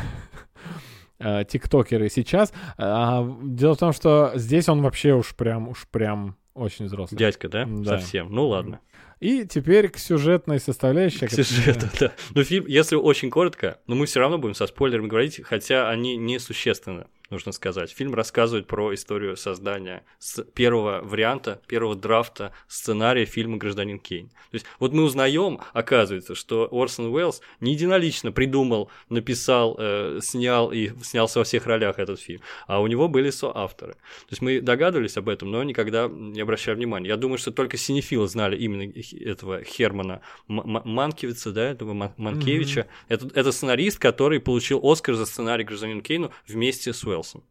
[1.48, 2.54] тиктокеры сейчас.
[2.78, 7.18] А, дело в том, что здесь он вообще уж прям, уж прям очень взрослый.
[7.18, 7.66] Дядька, да?
[7.66, 8.00] да.
[8.00, 8.32] Совсем.
[8.32, 8.80] Ну ладно.
[9.20, 11.26] И теперь к сюжетной составляющей.
[11.26, 12.14] К сюжету, да.
[12.36, 16.18] Ну, фильм, если очень коротко, но мы все равно будем со спойлерами говорить, хотя они
[16.18, 17.92] несущественны нужно сказать.
[17.92, 24.30] Фильм рассказывает про историю создания с первого варианта, первого драфта сценария фильма «Гражданин Кейн».
[24.30, 30.72] То есть вот мы узнаем, оказывается, что Орсон Уэллс не единолично придумал, написал, э, снял
[30.72, 33.94] и снялся во всех ролях этот фильм, а у него были соавторы.
[33.94, 37.10] То есть мы догадывались об этом, но никогда не обращали внимания.
[37.10, 42.82] Я думаю, что только синефилы знали именно этого Хермана Манкевица, да, этого Манкевича.
[42.82, 43.06] Mm-hmm.
[43.10, 47.17] Это, это сценарист, который получил Оскар за сценарий «Гражданин Кейну» вместе с Уэллсом.
[47.18, 47.44] Уэллсом.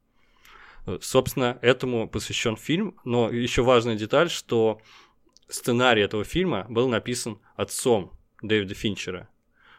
[1.00, 4.80] Собственно, этому посвящен фильм, но еще важная деталь, что
[5.48, 9.28] сценарий этого фильма был написан отцом Дэвида Финчера,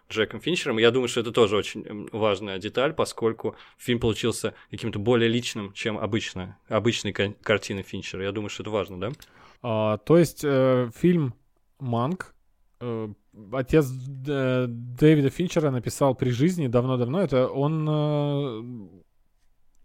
[0.10, 0.78] Джеком Финчером.
[0.78, 5.97] Я думаю, что это тоже очень важная деталь, поскольку фильм получился каким-то более личным, чем
[5.97, 8.23] обычно, обычные картины Финчера.
[8.23, 9.12] Я думаю, что это важно, да?
[9.62, 11.34] А, то есть э, фильм
[11.80, 12.36] «Манк»
[12.80, 13.10] э,
[13.52, 13.88] отец
[14.28, 17.21] э, Дэвида Финчера написал при жизни давно-давно.
[17.21, 19.04] Это он э,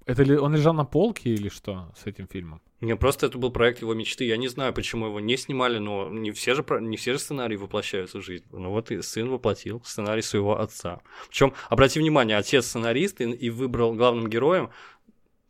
[0.06, 2.60] это ли он лежал на полке или что с этим фильмом?
[2.80, 4.24] Не, просто это был проект его мечты.
[4.24, 7.54] Я не знаю, почему его не снимали, но не все же, не все же сценарии
[7.54, 8.44] воплощаются в жизнь.
[8.50, 11.00] Ну вот и сын воплотил сценарий своего отца.
[11.28, 14.70] Причем, обрати внимание, отец сценарист и, и выбрал главным героем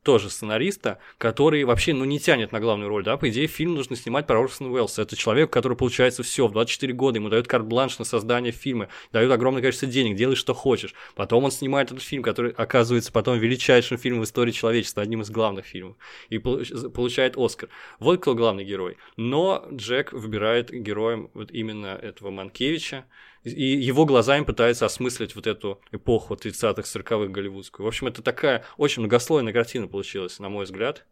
[0.03, 3.97] тоже сценариста, который вообще, ну, не тянет на главную роль, да, по идее, фильм нужно
[3.97, 5.03] снимать про Орсона Уэллса.
[5.03, 9.33] Это человек, который, получается, все в 24 года, ему дают карт-бланш на создание фильма, дают
[9.33, 10.95] огромное количество денег, делай, что хочешь.
[11.15, 15.31] Потом он снимает этот фильм, который оказывается потом величайшим фильмом в истории человечества, одним из
[15.31, 15.97] главных фильмов,
[16.29, 17.69] и получает Оскар.
[17.99, 18.97] Вот кто главный герой.
[19.17, 23.05] Но Джек выбирает героем вот именно этого Манкевича,
[23.45, 27.85] и его глазами пытается осмыслить вот эту эпоху 30-х, 40-х голливудскую.
[27.85, 31.05] В общем, это такая очень многослойная картина получилась, на мой взгляд.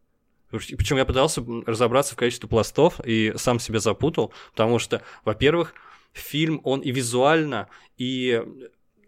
[0.51, 5.75] Причем я пытался разобраться в количестве пластов и сам себя запутал, потому что, во-первых,
[6.13, 8.43] фильм, он и визуально, и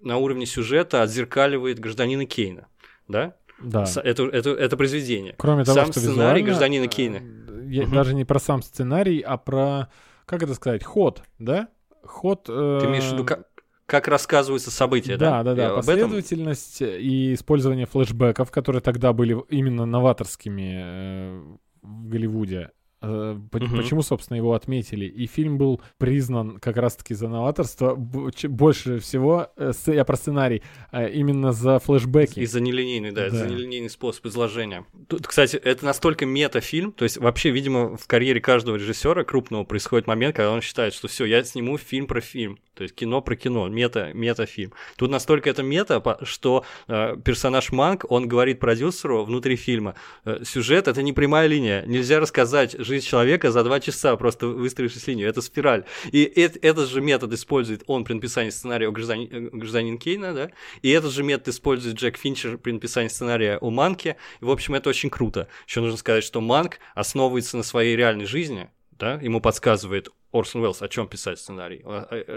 [0.00, 2.68] на уровне сюжета отзеркаливает гражданина Кейна,
[3.08, 3.37] да?
[3.61, 3.85] Да.
[4.02, 5.35] Это, это, это произведение.
[5.38, 7.18] Кроме того, сам что сценарий гражданина Кейна.
[7.18, 7.94] Э, я, угу.
[7.94, 9.88] Даже не про сам сценарий, а про,
[10.26, 11.68] как это сказать, ход, да?
[12.05, 12.47] Ход...
[12.49, 12.79] Э...
[12.81, 13.47] Ты имеешь в виду, как,
[13.87, 15.43] как рассказываются события, да?
[15.43, 15.77] Да, да, да.
[15.77, 17.01] Последовательность этом?
[17.01, 21.43] и использование флешбеков, которые тогда были именно новаторскими э,
[21.83, 22.71] в Голливуде.
[23.03, 25.07] Э, почему, собственно, его отметили?
[25.07, 30.62] И фильм был признан как раз-таки за новаторство больше всего, э, я про сценарий,
[30.93, 32.38] э, именно за флешбеки.
[32.38, 33.37] И за нелинейный, да, да.
[33.37, 34.85] за нелинейный способ изложения.
[35.09, 40.07] Тут, кстати, это настолько мета-фильм, то есть вообще, видимо, в карьере каждого режиссера крупного происходит
[40.07, 43.35] момент, когда он считает, что все, я сниму фильм про фильм, то есть кино про
[43.35, 44.73] кино, мета, мета-фильм.
[44.97, 50.87] Тут настолько это мета, что э, персонаж Манк, он говорит продюсеру внутри фильма, э, сюжет—
[50.88, 55.28] это не прямая линия, нельзя рассказать жизнь человека за два часа, просто выстроившись линию.
[55.28, 55.85] Это спираль.
[56.11, 60.35] И это, этот же метод использует он при написании сценария о гражданин, э, гражданин Кейна,
[60.35, 60.50] да,
[60.83, 64.16] и этот же метод использует Джек Финчер при написании сценария о Манке.
[64.40, 65.48] И, в общем, это очень круто.
[65.66, 70.83] Еще нужно сказать, что Манк основывается на своей реальной жизни, да, ему подсказывает Орсон Уэллс,
[70.83, 71.85] о чем писать сценарий,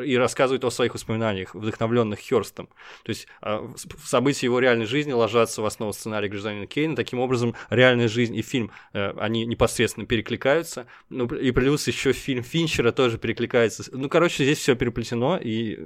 [0.05, 2.67] и рассказывает о своих воспоминаниях, вдохновленных Хёрстом.
[3.03, 6.95] То есть а, события его реальной жизни ложатся в основу сценария гражданина Кейна.
[6.95, 10.88] Таким образом, реальная жизнь и фильм, э, они непосредственно перекликаются.
[11.10, 13.84] Ну, и плюс еще фильм Финчера тоже перекликается.
[13.91, 15.79] Ну, короче, здесь все переплетено, и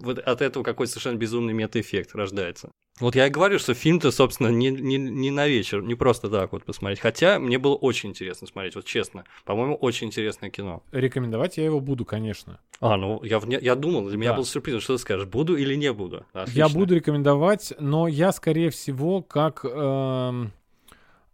[0.00, 2.70] вот от этого какой-то совершенно безумный мета-эффект рождается.
[3.00, 6.52] Вот я и говорю, что фильм-то, собственно, не, не, не на вечер, не просто так
[6.52, 7.00] вот посмотреть.
[7.00, 9.24] Хотя мне было очень интересно смотреть, вот честно.
[9.44, 10.80] По-моему, очень интересное кино.
[10.92, 12.60] Рекомендовать я его буду, конечно.
[12.78, 14.36] А, ну я, я думал, для меня да.
[14.36, 16.24] был сюрприз, что ты скажешь, буду или не буду.
[16.32, 16.58] Отлично.
[16.58, 20.46] Я буду рекомендовать, но я, скорее всего, как э,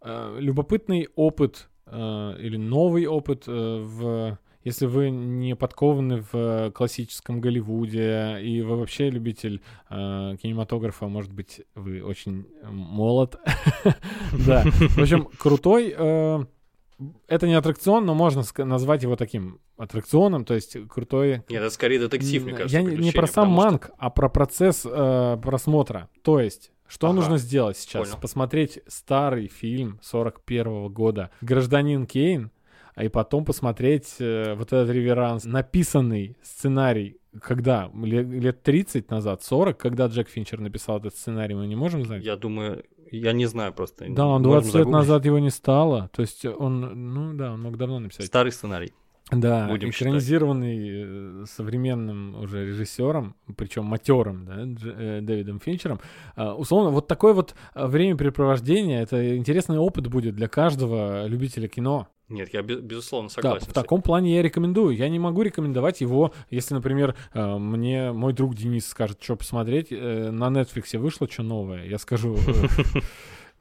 [0.01, 7.41] э, любопытный опыт э, или новый опыт э, в если вы не подкованы в классическом
[7.41, 13.39] Голливуде и вы вообще любитель э, кинематографа, может быть, вы очень молод.
[14.45, 14.63] Да.
[14.63, 15.93] В общем, крутой.
[15.97, 16.45] Э,
[17.27, 21.43] это не аттракцион, но можно назвать его таким аттракционом, то есть крутой...
[21.49, 22.77] Нет, это скорее детектив, мне кажется.
[22.77, 26.09] Я не про сам манг, а про процесс э, просмотра.
[26.23, 28.15] То есть, что нужно сделать сейчас?
[28.15, 32.51] Посмотреть старый фильм 41 года «Гражданин Кейн»,
[32.95, 37.89] и потом посмотреть э, вот этот реверанс, написанный сценарий когда?
[37.93, 42.23] Лет 30 назад, 40, когда Джек Финчер написал этот сценарий, мы не можем знать?
[42.23, 44.05] Я думаю, я не знаю просто.
[44.09, 46.09] Да, он 20 лет назад его не стало.
[46.13, 48.25] То есть он, ну да, он мог давно написать.
[48.25, 48.93] Старый сценарий.
[49.31, 51.43] Да, Будем экранизированный считать.
[51.43, 56.01] Э, современным уже режиссером, причем матерым, да, э, Дэвидом Финчером.
[56.35, 62.09] А, условно, вот такое вот времяпрепровождение, это интересный опыт будет для каждого любителя кино.
[62.31, 63.65] Нет, я безусловно согласен.
[63.65, 64.95] Да, в таком плане я рекомендую.
[64.95, 69.87] Я не могу рекомендовать его, если, например, э, мне мой друг Денис скажет, что посмотреть.
[69.91, 71.85] Э, на Netflix вышло что новое.
[71.85, 72.99] Я скажу, э,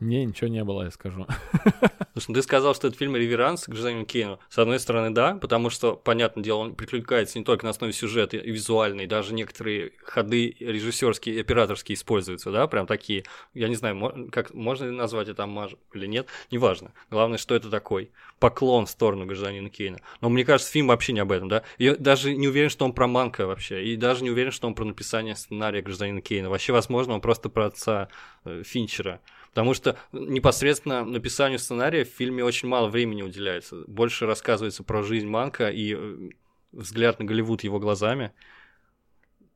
[0.01, 1.27] Не, ничего не было, я скажу.
[2.15, 4.41] Слушай, ну ты сказал, что это фильм «Реверанс» к гражданину Кейну.
[4.49, 8.39] С одной стороны, да, потому что, понятное дело, он приключается не только на основе сюжета
[8.39, 13.25] и визуальной, даже некоторые ходы режиссерские и операторские используются, да, прям такие.
[13.53, 16.93] Я не знаю, как можно ли назвать это аммаж или нет, неважно.
[17.11, 20.01] Главное, что это такой поклон в сторону гражданина Кейна.
[20.23, 21.63] Но мне кажется, фильм вообще не об этом, да.
[21.79, 24.75] Я даже не уверен, что он про Манка вообще, и даже не уверен, что он
[24.75, 26.49] про написание сценария гражданина Кейна.
[26.49, 28.09] Вообще, возможно, он просто про отца
[28.47, 29.21] э, Финчера.
[29.51, 33.83] Потому что непосредственно написанию сценария в фильме очень мало времени уделяется.
[33.87, 36.31] Больше рассказывается про жизнь Манка и э,
[36.73, 38.33] взгляд на Голливуд его глазами.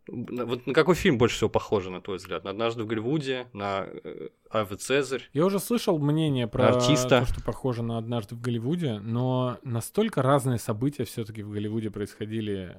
[0.06, 2.44] Вот на какой фильм больше всего похоже, на твой взгляд?
[2.44, 5.30] На «Однажды в Голливуде», на э, «Аве Цезарь»?
[5.32, 7.20] Я уже слышал мнение про артиста.
[7.20, 11.90] то, что похоже на «Однажды в Голливуде», но настолько разные события все таки в Голливуде
[11.90, 12.76] происходили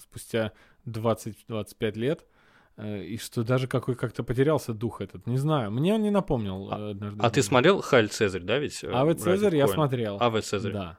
[0.00, 0.52] спустя
[0.86, 2.24] 20-25 лет,
[2.82, 5.26] и что даже какой как-то потерялся дух этот.
[5.26, 6.68] Не знаю, мне он не напомнил.
[6.70, 8.82] А, э, а ты смотрел Халь Цезарь, да, ведь?
[8.82, 10.18] Э, Аве Цезарь я смотрел.
[10.20, 10.72] Аве Цезарь.
[10.72, 10.98] Да.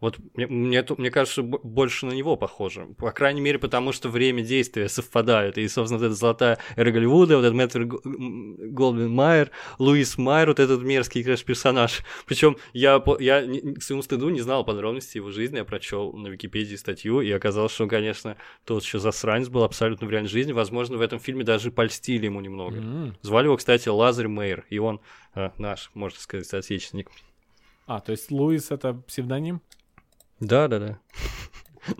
[0.00, 2.86] Вот мне, мне, мне кажется, больше на него похоже.
[2.98, 5.56] По крайней мере, потому что время действия совпадает.
[5.56, 10.60] И, собственно, вот эта золотая эра Голливуда, вот этот Мэтр Голдвин Майер, Луис Майер, вот
[10.60, 12.02] этот мерзкий, конечно, персонаж.
[12.26, 13.42] Причем я, я
[13.74, 17.72] к своему стыду не знал подробностей его жизни, я прочел на Википедии статью, и оказалось,
[17.72, 20.52] что он, конечно, тот еще засранец был абсолютно в реальной жизни.
[20.52, 22.76] Возможно, в этом фильме даже польстили ему немного.
[22.76, 23.14] Mm-hmm.
[23.22, 25.00] Звали его, кстати, Лазарь Мейер, и он
[25.34, 27.10] э, наш, можно сказать, соотечественник.
[27.86, 29.62] А, то есть Луис это псевдоним?
[30.40, 30.98] Да, да, да.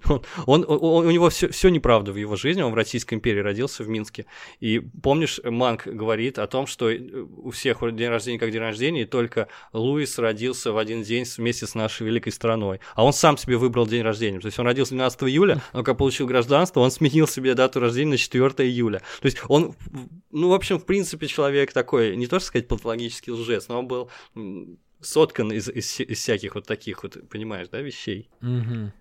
[0.09, 3.41] Он, он, он, у него все, все неправда в его жизни, он в Российской империи
[3.41, 4.27] родился в Минске.
[4.61, 6.91] И помнишь, Манк говорит о том, что
[7.37, 11.67] у всех день рождения как день рождения, и только Луис родился в один день вместе
[11.67, 12.81] с нашей великой страной.
[12.95, 14.41] А он сам себе выбрал день рождения.
[14.41, 18.13] То есть он родился 12 июля, но когда получил гражданство, он сменил себе дату рождения
[18.13, 19.03] на 4 июля.
[19.21, 19.75] То есть он,
[20.31, 23.87] ну, в общем, в принципе, человек такой, не то что сказать патологический лжец, но он
[23.87, 24.11] был
[25.07, 28.29] соткан из, из, из всяких вот таких вот, понимаешь, да, вещей.
[28.43, 28.93] Угу.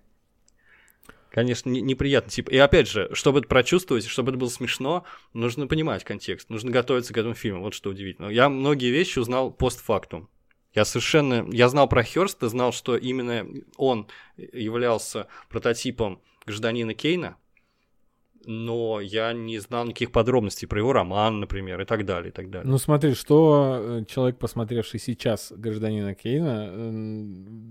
[1.30, 2.30] Конечно, не, неприятно.
[2.30, 6.70] Типа, и опять же, чтобы это прочувствовать, чтобы это было смешно, нужно понимать контекст, нужно
[6.70, 7.60] готовиться к этому фильму.
[7.60, 8.28] Вот что удивительно.
[8.28, 10.30] Я многие вещи узнал постфактум.
[10.74, 11.46] Я совершенно...
[11.52, 17.36] Я знал про Хёрста, знал, что именно он являлся прототипом гражданина Кейна,
[18.46, 22.48] но я не знал никаких подробностей про его роман, например, и так далее, и так
[22.48, 22.70] далее.
[22.70, 26.70] Ну смотри, что э, человек, посмотревший сейчас «Гражданина Кейна»,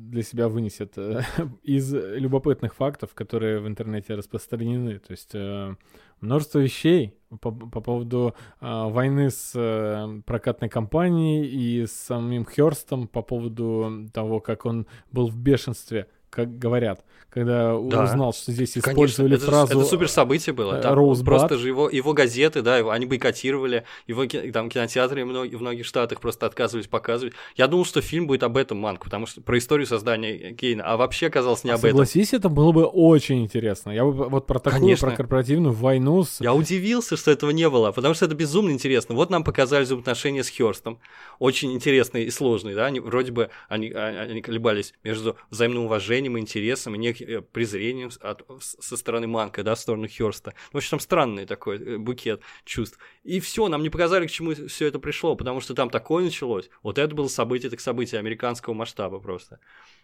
[0.10, 1.22] для себя вынесет э,
[1.64, 5.00] из любопытных фактов, которые в интернете распространены.
[5.00, 5.76] То есть э,
[6.20, 14.10] множество вещей по, по поводу войны с прокатной компанией и с самим Хёрстом, по поводу
[14.14, 18.04] того, как он был в бешенстве как говорят, когда да.
[18.04, 19.72] узнал, что здесь использовали Конечно, фразу...
[19.74, 20.78] Это, это супер событие было.
[20.78, 21.40] Там Роузбат.
[21.40, 26.20] просто же его, его газеты, да, его, они бойкотировали, его там кинотеатры в многих, штатах
[26.20, 27.34] просто отказывались показывать.
[27.56, 30.98] Я думал, что фильм будет об этом, Манк, потому что про историю создания Кейна, а
[30.98, 32.08] вообще оказалось не а об согласись, этом.
[32.08, 33.92] Согласись, это было бы очень интересно.
[33.92, 35.10] Я бы вот про такую, Конечно.
[35.10, 36.24] про корпоративную войну...
[36.24, 36.42] С...
[36.42, 39.16] Я удивился, что этого не было, потому что это безумно интересно.
[39.16, 41.00] Вот нам показали взаимоотношения с Хёрстом,
[41.40, 46.25] очень интересные и сложные, да, они, вроде бы они, а, они колебались между взаимным уважением
[46.26, 50.54] уважением, интересом и неким э, презрением от, со стороны Манка, да, в сторону Хёрста.
[50.72, 52.98] В общем, там странный такой э, букет чувств.
[53.24, 56.70] И все, нам не показали, к чему все это пришло, потому что там такое началось.
[56.84, 59.60] Вот это было событие, так событие американского масштаба просто,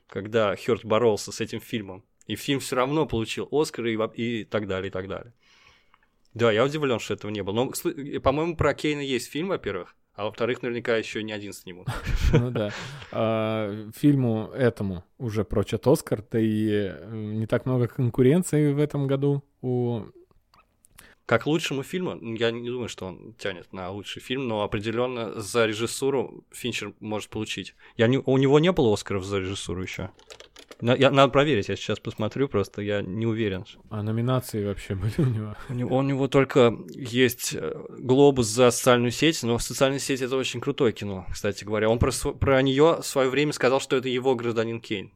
[0.07, 2.03] когда Хёрст боролся с этим фильмом.
[2.27, 5.34] И фильм все равно получил Оскар и, и так далее, и так далее.
[6.34, 7.53] Да, я удивлен, что этого не было.
[7.53, 7.71] Но,
[8.21, 9.95] по-моему, про Кейна есть фильм, во-первых.
[10.13, 11.88] А во-вторых, наверняка еще не один снимут.
[12.34, 12.71] Ну да.
[13.12, 19.08] А, фильму этому уже прочат Оскар, да и э, не так много конкуренции в этом
[19.08, 20.04] году у
[21.32, 25.65] как лучшему фильму, я не думаю, что он тянет на лучший фильм, но определенно за
[25.65, 27.74] режиссуру Финчер может получить.
[27.95, 30.10] Я не, у него не было Оскаров за режиссуру еще.
[30.81, 33.65] Надо проверить, я сейчас посмотрю, просто я не уверен.
[33.89, 35.55] А номинации вообще были у него?
[35.69, 40.35] У него, у него только есть э, глобус за социальную сеть, но социальная сеть это
[40.35, 41.89] очень крутое кино, кстати говоря.
[41.89, 45.11] Он про, про нее в свое время сказал, что это его гражданин Кейн.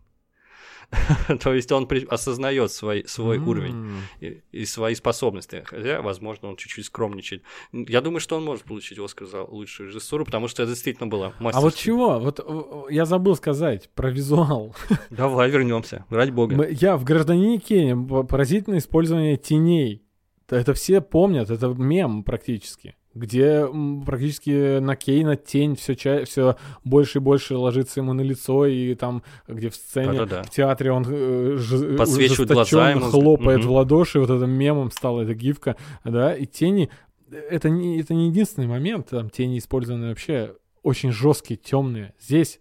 [1.41, 5.63] То есть он осознает свой, свой уровень и, и свои способности.
[5.65, 7.43] Хотя, возможно, он чуть-чуть скромничает.
[7.72, 11.34] Я думаю, что он может получить Оскар за лучшую режиссуру, потому что это действительно было
[11.39, 11.60] мастерство.
[11.60, 12.20] А вот чего?
[12.20, 14.76] Вот я забыл сказать про визуал.
[15.10, 16.68] Давай вернемся, ради бога.
[16.70, 20.03] Я в «Гражданине Кейне» поразительное использование теней.
[20.47, 23.66] Это все помнят, это мем практически где
[24.05, 28.93] практически на Кейна тень все, ча- все больше и больше ложится ему на лицо, и
[28.93, 30.43] там, где в сцене, Да-да-да.
[30.43, 33.05] в театре он э, ж- подсвечивает глаза ему.
[33.05, 33.70] хлопает угу.
[33.70, 36.89] в ладоши, вот этим мемом стала эта гифка, да, и тени,
[37.32, 40.53] это не, это не единственный момент, там тени использованы вообще
[40.84, 42.13] очень жесткие, темные.
[42.20, 42.59] Здесь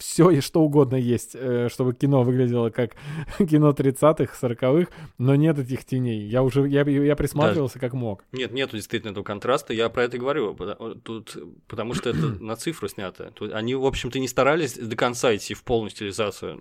[0.00, 2.92] все и что угодно есть, э, чтобы кино выглядело как
[3.38, 6.26] кино 30-х, 40-х, но нет этих теней.
[6.26, 7.80] Я уже, я, я присматривался да.
[7.80, 8.24] как мог.
[8.32, 10.56] Нет, нету действительно этого контраста, я про это и говорю,
[11.02, 11.36] тут,
[11.68, 13.30] потому что это на цифру снято.
[13.34, 16.58] Тут они, в общем-то, не старались до конца идти в полную стилизацию.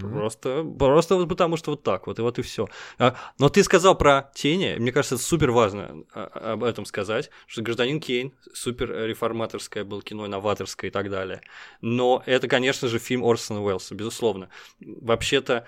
[0.00, 2.68] Просто, просто вот потому что вот так вот, и вот и все.
[2.98, 7.30] А, но ты сказал про тени, мне кажется, это супер важно а, об этом сказать,
[7.46, 11.40] что «Гражданин Кейн» супер реформаторское был кино, новаторское и так далее.
[11.80, 14.48] Но это, конечно, конечно же, фильм Орсона Уэллса, безусловно.
[14.80, 15.66] Вообще-то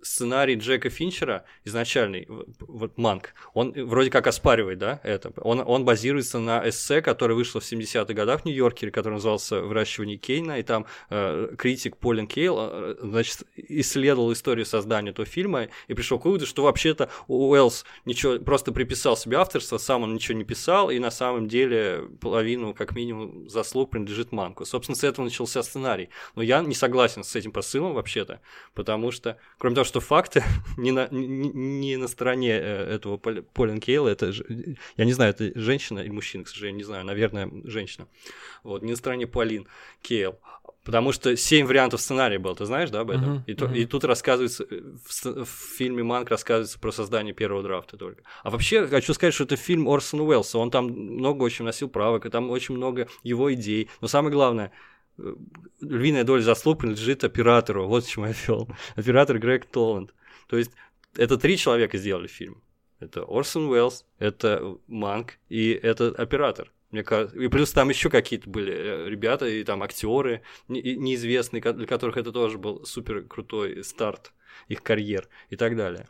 [0.00, 2.26] сценарий Джека Финчера изначальный,
[2.60, 5.32] вот Манк, он вроде как оспаривает, да, это.
[5.42, 10.16] Он, он базируется на эссе, которое вышло в 70-х годах в Нью-Йорке, который назывался «Выращивание
[10.16, 15.94] Кейна», и там э, критик Полин Кейл, э, значит, исследовал историю создания этого фильма и
[15.94, 20.44] пришел к выводу, что вообще-то Уэллс ничего, просто приписал себе авторство, сам он ничего не
[20.44, 24.64] писал, и на самом деле половину, как минимум, заслуг принадлежит Манку.
[24.64, 26.08] Собственно, с этого начался сценарий.
[26.34, 28.40] Но я не согласен с этим посылом вообще-то,
[28.74, 30.42] потому что, кроме того, что факты
[30.76, 34.32] не на, не, не на стороне э, этого Полин Кейла, это,
[34.96, 38.08] я не знаю, это женщина или мужчина, к сожалению, не знаю, наверное, женщина.
[38.62, 39.66] Вот, не на стороне Полин
[40.02, 40.38] Кейл.
[40.86, 43.38] Потому что семь вариантов сценария было, ты знаешь, да, об этом?
[43.38, 43.76] Uh-huh, и, uh-huh.
[43.76, 48.22] и тут рассказывается, э, в, в фильме Манк рассказывается про создание первого драфта только.
[48.44, 52.26] А вообще, хочу сказать, что это фильм Орсона Уэллса, он там много очень носил правок,
[52.26, 53.90] и там очень много его идей.
[54.00, 54.70] Но самое главное–
[55.80, 57.86] львиная доля заслуг принадлежит оператору.
[57.86, 58.68] Вот почему я вел.
[58.94, 60.14] Оператор Грег Толланд.
[60.48, 60.72] То есть
[61.16, 62.62] это три человека сделали фильм.
[62.98, 66.72] Это Орсон Уэллс, это Манк и это оператор.
[66.90, 71.86] Мне кажется, и плюс там еще какие-то были э, ребята, и там актеры неизвестные, для
[71.86, 74.32] которых это тоже был супер крутой старт
[74.68, 76.08] их карьер и так далее.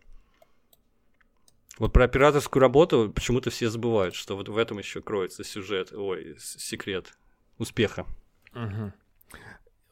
[1.78, 6.36] Вот про операторскую работу почему-то все забывают, что вот в этом еще кроется сюжет, ой,
[6.38, 7.12] секрет
[7.58, 8.06] успеха.
[8.56, 8.92] Угу.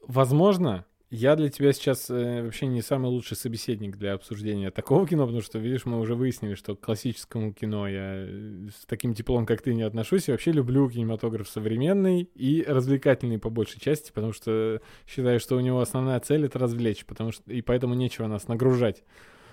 [0.09, 5.27] Возможно, я для тебя сейчас э, вообще не самый лучший собеседник для обсуждения такого кино,
[5.27, 9.47] потому что, видишь, мы уже выяснили, что к классическому кино я э, с таким теплом,
[9.47, 10.27] как ты, не отношусь.
[10.27, 15.61] Я вообще люблю кинематограф современный и развлекательный по большей части, потому что считаю, что у
[15.61, 19.05] него основная цель— это развлечь, потому что и поэтому нечего нас нагружать.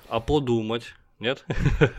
[0.09, 0.95] А подумать?
[1.21, 1.45] Нет?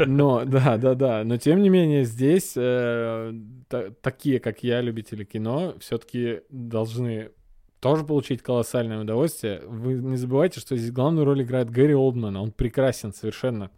[0.01, 1.23] Но, да, да, да.
[1.25, 3.33] Но тем не менее, здесь э,
[3.69, 7.31] та, такие, как я, любители кино, все-таки должны
[7.79, 9.63] тоже получить колоссальное удовольствие.
[9.65, 12.37] Вы не забывайте, что здесь главную роль играет Гэри Олдман.
[12.37, 13.71] Он прекрасен совершенно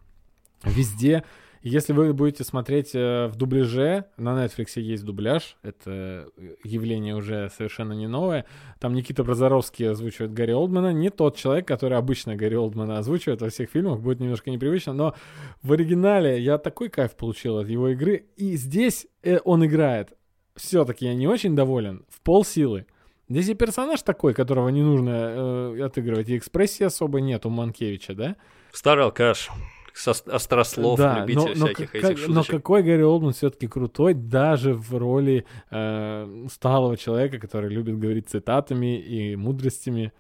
[0.65, 1.25] везде.
[1.67, 6.29] Если вы будете смотреть э, в дубляже, на Netflix есть дубляж, это
[6.63, 8.45] явление уже совершенно не новое.
[8.79, 13.49] Там Никита Прозоровский озвучивает Гарри Олдмана, не тот человек, который обычно Гарри Олдмана озвучивает во
[13.49, 15.15] всех фильмах, будет немножко непривычно, но
[15.63, 20.13] в оригинале я такой кайф получил от его игры, и здесь э, он играет.
[20.57, 22.85] Все-таки я не очень доволен, в пол силы.
[23.31, 28.13] Здесь и персонаж такой, которого не нужно э, отыгрывать, и экспрессии особо нет у Манкевича,
[28.13, 28.37] да?
[28.71, 29.49] Старый алкаш
[29.95, 34.75] острослов, да, любитель но, всяких но, этих как, Но какой Гарри Олдман все-таки крутой, даже
[34.75, 40.13] в роли э, усталого человека, который любит говорить цитатами и мудростями.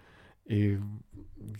[0.46, 0.78] И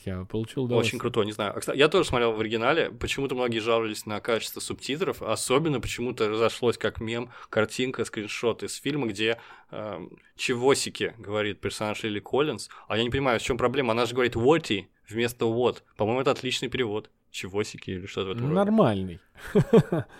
[0.04, 0.92] я получил удовольствие.
[0.92, 1.54] Очень крутой, не знаю.
[1.66, 2.90] А, я тоже смотрел в оригинале.
[2.90, 5.22] Почему-то многие жаловались на качество субтитров.
[5.22, 9.38] Особенно почему-то разошлось как мем картинка, скриншот из фильма, где
[9.70, 10.06] э,
[10.36, 12.68] чевосики говорит персонаж Лили Коллинз.
[12.88, 13.92] А я не понимаю, в чем проблема.
[13.92, 15.82] Она же говорит «воти» вместо «вот».
[15.96, 19.20] По-моему, это отличный перевод чевосики или что-то в этом Нормальный.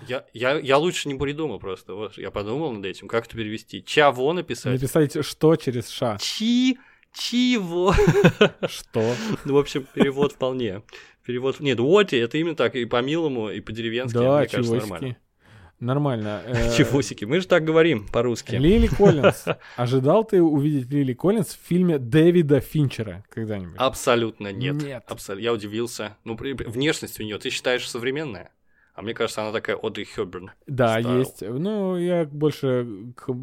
[0.09, 1.95] Я, я, я лучше не придумал просто.
[1.95, 3.83] Вот, я подумал над этим, как это перевести.
[3.85, 4.75] Чаво написать.
[4.75, 6.19] Написать что через ша.
[6.21, 6.79] Чи...
[7.17, 7.95] Чего?
[8.67, 9.15] Что?
[9.45, 10.83] Ну, в общем, перевод вполне.
[11.25, 11.61] Перевод...
[11.61, 15.17] Нет, Уоти это именно так, и по-милому, и по-деревенски, да, мне кажется, нормально.
[15.85, 16.43] Нормально.
[16.47, 18.55] Э, Чевосики, мы же так говорим по-русски.
[18.55, 19.45] Лили Коллинз.
[19.77, 23.77] Ожидал ты увидеть Лили Коллинз в фильме Дэвида Финчера когда-нибудь?
[23.77, 24.77] Абсолютно нет.
[24.77, 25.05] Нет.
[25.07, 25.45] Абсолютно.
[25.45, 26.17] Я удивился.
[26.25, 28.51] Ну, внешность у нее, ты считаешь, современная?
[28.95, 30.53] А мне кажется, она такая Одри Хёберн.
[30.69, 31.19] Да, стайл.
[31.19, 31.43] есть.
[31.43, 32.87] Ну, я больше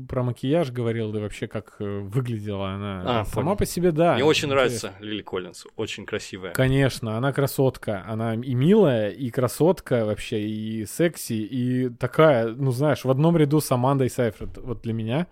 [0.07, 3.01] про макияж говорил, да вообще как э, выглядела она.
[3.05, 3.57] А, Сама понял.
[3.57, 4.13] по себе, да.
[4.13, 4.55] Мне очень интересно.
[4.55, 6.53] нравится Лили Коллинз, очень красивая.
[6.53, 8.05] Конечно, она красотка.
[8.07, 13.59] Она и милая, и красотка вообще, и секси, и такая, ну знаешь, в одном ряду
[13.59, 14.57] с Амандой Сайфред.
[14.57, 15.27] Вот для меня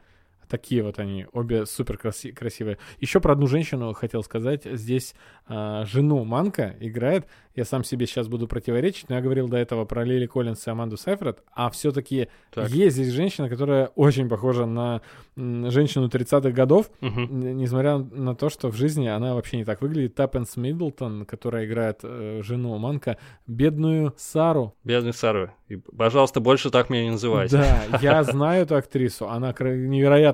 [0.50, 2.78] такие вот они, обе супер краси- красивые.
[3.00, 4.64] Еще про одну женщину хотел сказать.
[4.66, 5.14] Здесь
[5.48, 7.26] а, жену Манка играет.
[7.56, 10.70] Я сам себе сейчас буду противоречить, но я говорил до этого про Лили Коллинс и
[10.70, 11.44] Аманду Сайфред.
[11.54, 12.70] А все-таки Так.
[12.70, 15.02] есть здесь женщина, которая очень похожа на
[15.36, 16.90] женщину 30-х годов.
[17.02, 20.16] Н- Несмотря на то, что в жизни она вообще не так выглядит.
[20.16, 24.76] Таппенс Миддлтон, которая играет э, жену Манка, бедную Сару.
[24.84, 25.52] Бедный Сару.
[25.68, 27.58] И, пожалуйста, больше так меня не называйте.
[27.58, 29.28] Да, я знаю эту актрису.
[29.30, 29.74] Она кра-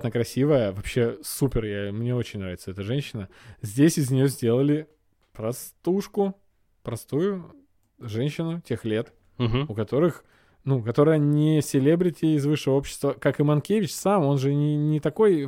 [0.06, 0.72] невероятно красивая.
[0.72, 1.66] Вообще супер.
[1.66, 3.28] Я, мне очень нравится эта женщина.
[3.62, 4.88] Здесь из нее сделали
[5.34, 6.36] простушку.
[6.84, 7.51] Простую
[7.99, 9.66] женщину тех лет, Мгм.
[9.70, 10.24] у которых
[10.68, 14.99] ну, которая не селебрити из высшего общества, как и Манкевич сам, он же не, не
[14.99, 15.47] такой,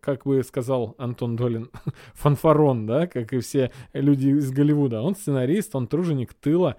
[0.00, 1.70] как бы сказал Антон Долин,
[2.14, 5.00] фанфарон, да, как и все люди из Голливуда.
[5.00, 6.76] Он сценарист, он труженик тыла.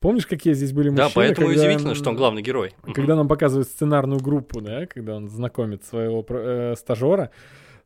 [0.00, 1.08] Помнишь, какие здесь были мужчины?
[1.08, 2.72] Да, поэтому когда- удивительно, что он главный герой.
[2.94, 7.30] Когда нам показывают сценарную группу, да, когда он знакомит своего э, стажера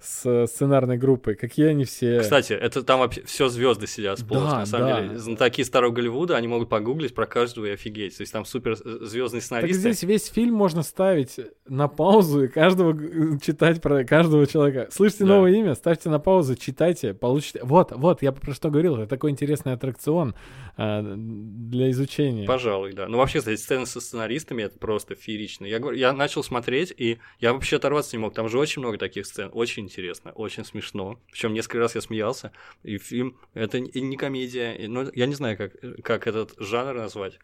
[0.02, 2.20] с э, сценарной группой, какие они все...
[2.20, 5.00] Кстати, это там вообще все звезды сидят сплошь, Да, на самом да.
[5.00, 5.18] деле.
[5.18, 8.16] Знатоки старого Голливуда, они могут погуглить про каждого и офигеть.
[8.16, 9.80] То есть там супер звездные Так сценаристы.
[9.80, 11.36] здесь весь фильм можно ставить
[11.66, 14.88] на паузу и каждого читать про каждого человека.
[14.90, 15.36] Слышите Да.
[15.36, 17.60] новое имя, ставьте на паузу, читайте, получите.
[17.62, 20.34] Вот, вот, я про что говорил, это такой интересный аттракцион
[20.76, 22.46] а, для изучения.
[22.46, 23.06] Пожалуй, да.
[23.06, 25.66] Ну, вообще, кстати, сцены со сценаристами это просто феерично.
[25.66, 28.34] Я, говорю, я начал смотреть, и я вообще оторваться не мог.
[28.34, 29.50] Там же очень много таких сцен.
[29.52, 31.20] Очень интересно, очень смешно.
[31.30, 32.50] Причем несколько раз я смеялся.
[32.82, 34.72] И фильм это и не комедия.
[34.74, 35.72] и- ну, я не знаю, как,
[36.02, 37.38] как этот жанр назвать.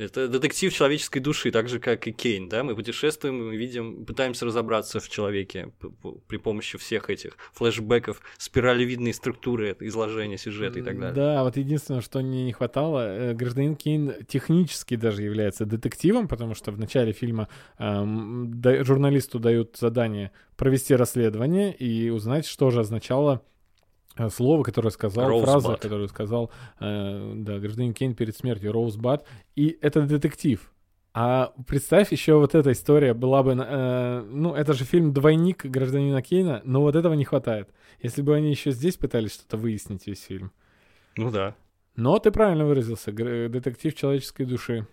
[0.00, 4.46] Это детектив человеческой души, так же, как и Кейн, да, мы путешествуем, мы видим, пытаемся
[4.46, 5.72] разобраться в человеке
[6.26, 11.14] при помощи всех этих флешбеков, спиралевидной структуры изложения сюжета и так далее.
[11.14, 16.54] Да, вот единственное, что мне не хватало, э, гражданин Кейн технически даже является детективом, потому
[16.54, 17.48] что в начале фильма
[17.78, 23.42] эм, журналисту дают задание провести расследование и узнать, что же означало
[24.28, 25.42] слово, которое сказал, Rosebud.
[25.44, 26.50] фраза, которую сказал
[26.80, 29.24] э, да, гражданин Кейн перед смертью, Роузбад.
[29.56, 30.70] И это детектив.
[31.12, 33.56] А представь, еще вот эта история была бы...
[33.58, 37.68] э, ну, это же фильм «Двойник гражданина Кейна», но вот этого не хватает.
[38.00, 40.52] Если бы они еще здесь пытались что-то выяснить весь фильм.
[41.16, 41.56] Ну да.
[41.96, 43.10] Но ты правильно выразился.
[43.10, 44.86] гр- Детектив человеческой души.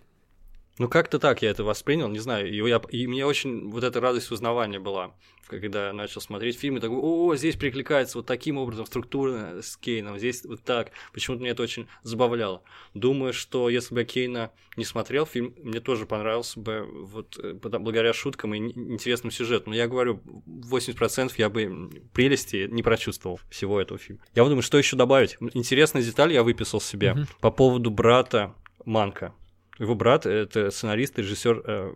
[0.78, 2.48] Ну, как-то так я это воспринял, не знаю.
[2.50, 5.12] И, я, и мне очень вот эта радость узнавания была,
[5.48, 9.76] когда я начал смотреть фильм, и такой, о, здесь прикликается вот таким образом структурно с
[9.76, 10.92] Кейном, здесь вот так.
[11.12, 12.62] Почему-то меня это очень забавляло.
[12.94, 17.54] Думаю, что если бы я Кейна не смотрел, фильм мне тоже понравился бы вот э,
[17.54, 19.70] благодаря шуткам и ин- интересному сюжету.
[19.70, 24.20] Но я говорю, 80% я бы прелести не прочувствовал всего этого фильма.
[24.34, 25.36] Я вот думаю, что еще добавить?
[25.54, 27.26] Интересная деталь я выписал себе Мгм.
[27.40, 28.54] по поводу брата
[28.84, 29.34] Манка.
[29.78, 31.92] Его брат— это сценарист и режиссер э,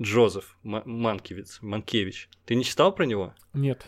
[0.00, 2.28] Джозеф Ма- Манкевич.
[2.44, 3.34] Ты не читал про него?
[3.54, 3.86] Нет.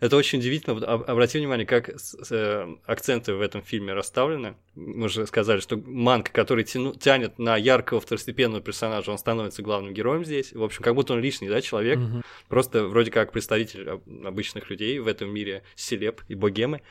[0.00, 0.76] Это очень удивительно.
[0.84, 4.56] Обрати внимание, как э, акценты в этом фильме расставлены.
[4.74, 9.94] Мы уже сказали, что Манк, который тяну- тянет на яркого второстепенного персонажа, он становится главным
[9.94, 10.52] героем здесь.
[10.52, 11.98] В общем, как будто он лишний, да, человек.
[12.00, 12.22] Мгм.
[12.48, 16.82] Просто вроде как представитель об- обычных людей в этом мире селеб и богемы.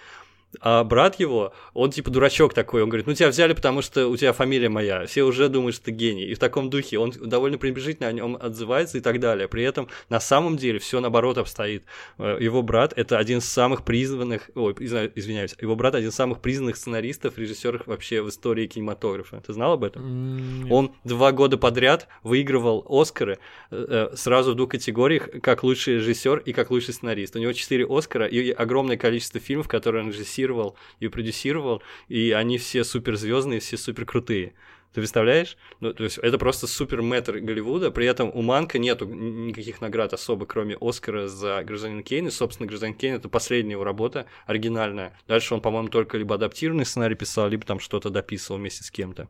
[0.60, 4.18] А брат его, он типа дурачок такой, он говорит, ну тебя взяли, потому что у
[4.18, 6.26] тебя фамилия моя, все уже думают, что ты гений.
[6.26, 9.48] И в таком духе он довольно пренебрежительно о нем отзывается и так далее.
[9.48, 11.84] При этом на самом деле все наоборот обстоит.
[12.18, 16.42] Э, Его брат это один из самых признанных, ой, извиняюсь, его брат один из самых
[16.42, 19.42] признанных сценаристов, режиссеров вообще в истории кинематографа.
[19.46, 20.64] Ты знал об этом?
[20.64, 20.72] Нет.
[20.72, 23.40] Он два года подряд выигрывал Оскары
[23.70, 27.36] э, э, сразу в двух категориях, как лучший режиссер и как лучший сценарист.
[27.36, 30.41] У него четыре Оскара и огромное количество фильмов, которые он режиссировал
[31.00, 34.54] и продюсировал, и они все суперзвездные, все супер крутые.
[34.94, 35.58] Ты представляешь?
[35.80, 40.14] Ну, то есть это просто супер мэтр Голливуда, при этом у Манка нету никаких наград
[40.14, 45.18] особо, кроме Оскара за «Гражданин Кейн», и, собственно, «Гражданин Кейн»— это последняя его работа, оригинальная.
[45.28, 49.30] Дальше он, по-моему, только либо адаптированный сценарий писал, либо там что-то дописывал вместе с кем-то.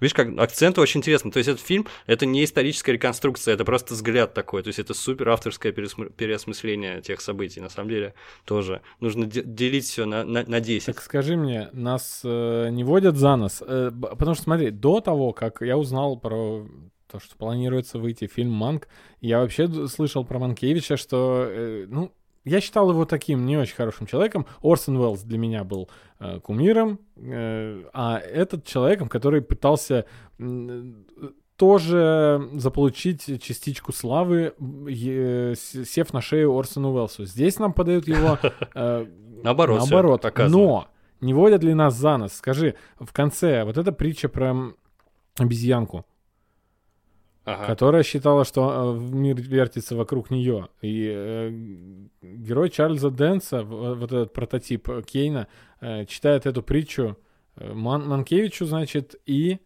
[0.00, 1.30] Видишь, как акценты очень интересно.
[1.30, 4.62] То есть этот фильм— это не историческая реконструкция, это просто взгляд такой.
[4.62, 7.60] То есть это супер авторское пересмы- переосмысление тех событий.
[7.60, 10.86] На самом деле тоже нужно де- делить все на, на, на 10.
[10.86, 13.62] Так скажи мне, нас э, не водят за нос?
[13.66, 16.66] Э, потому что, смотри, до того, как я узнал про
[17.10, 18.86] то, что планируется выйти фильм «Манк»,
[19.20, 22.12] я вообще слышал про Манкевича, что, э, ну,
[22.44, 24.46] я считал его таким не очень хорошим человеком.
[24.62, 25.88] Орсон Уэллс для меня был
[26.20, 30.04] э, кумиром, э, а этот человеком, который пытался
[30.38, 30.82] э,
[31.58, 34.54] тоже заполучить частичку славы,
[34.88, 37.24] э, сев на шею Орсону Уэллсу.
[37.24, 38.38] Здесь нам подают его
[38.74, 39.06] э,
[39.42, 39.80] наоборот.
[39.80, 40.24] наоборот.
[40.48, 40.86] Но
[41.20, 42.34] не водят ли нас за нос?
[42.34, 44.72] Скажи, в конце вот эта притча про
[45.36, 46.06] обезьянку,
[47.48, 47.66] ага.
[47.66, 50.68] которая считала, что э, мир вертится вокруг нее.
[50.82, 51.50] И э,
[52.22, 55.48] герой Чарльза Дэнса, вот этот прототип Кейна,
[55.80, 57.16] э, читает эту притчу
[57.56, 59.58] э, Ман Манкевичу, значит, и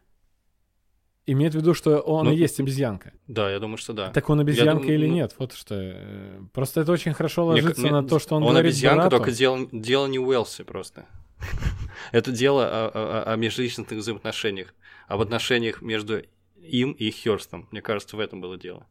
[1.26, 3.12] имеет в виду, что он ну, и есть обезьянка.
[3.26, 4.10] Да, я думаю, что да.
[4.10, 5.34] Так он обезьянка я, или ну, нет?
[5.38, 5.74] Вот что.
[5.76, 9.16] Э, просто это очень хорошо ложится мне, на то, что он, он говорит обезьянка, брату.
[9.16, 11.06] только дело, дело не Уэлси просто.
[12.12, 14.72] это дело о, о, о межличностных взаимоотношениях,
[15.08, 16.22] об отношениях между
[16.62, 17.68] им и Хёрстом.
[17.70, 18.86] Мне кажется, в этом было дело.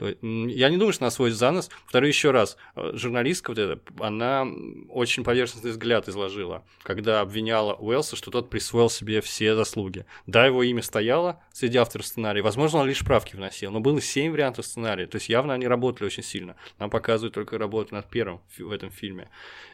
[0.00, 1.70] Я не думаю, что нас сводит за нос.
[1.84, 4.46] Повторю еще раз, э, журналистка вот эта, она
[4.88, 10.06] очень поверхностный взгляд изложила, когда обвиняла Уэлса, что тот присвоил себе все заслуги.
[10.26, 14.32] Да, его имя стояло среди авторов сценария, возможно, он лишь правки вносил, но было семь
[14.32, 16.56] вариантов сценария, то есть явно они работали очень сильно.
[16.78, 19.28] Нам показывают только работу над первым в этом фильме.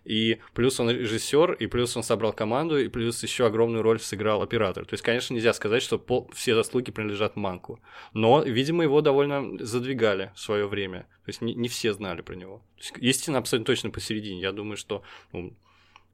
[0.04, 4.40] И плюс он режиссер, и плюс он собрал команду, и плюс еще огромную роль сыграл
[4.40, 4.84] оператор.
[4.84, 6.00] То есть, конечно, нельзя сказать, что
[6.32, 7.80] все заслуги принадлежат Манку.
[8.12, 11.00] Но, видимо, его довольно задвигали в свое время.
[11.24, 12.58] То есть не, не все знали про него.
[12.76, 14.40] То есть, истина абсолютно точно посередине.
[14.40, 15.02] Я думаю, что
[15.32, 15.52] ну,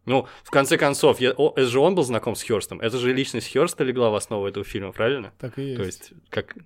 [0.05, 2.81] ну, в конце концов, я, о, это же он был знаком с Хёрстом.
[2.81, 5.33] Это же личность Хёрста легла в основу этого фильма, правильно?
[5.39, 5.77] Так и есть.
[5.77, 6.57] То есть, как,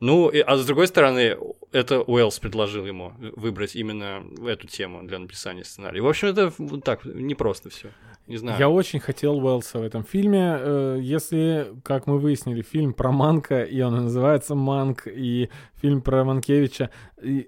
[0.00, 1.38] ну, а с другой стороны,
[1.72, 6.00] это Уэллс предложил ему выбрать именно эту тему для написания сценария.
[6.00, 7.90] В общем, это так, непросто все.
[8.30, 8.60] Не знаю.
[8.60, 10.56] Я очень хотел Уэллса в этом фильме.
[10.56, 16.22] Э, если, как мы выяснили, фильм про Манка, и он называется Манк, и фильм про
[16.22, 16.90] Манкевича,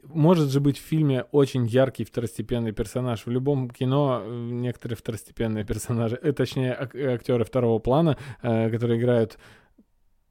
[0.03, 3.26] может же быть в фильме очень яркий второстепенный персонаж.
[3.26, 9.39] В любом кино э, некоторые второстепенные персонажи, э, точнее, актеры второго плана, которые играют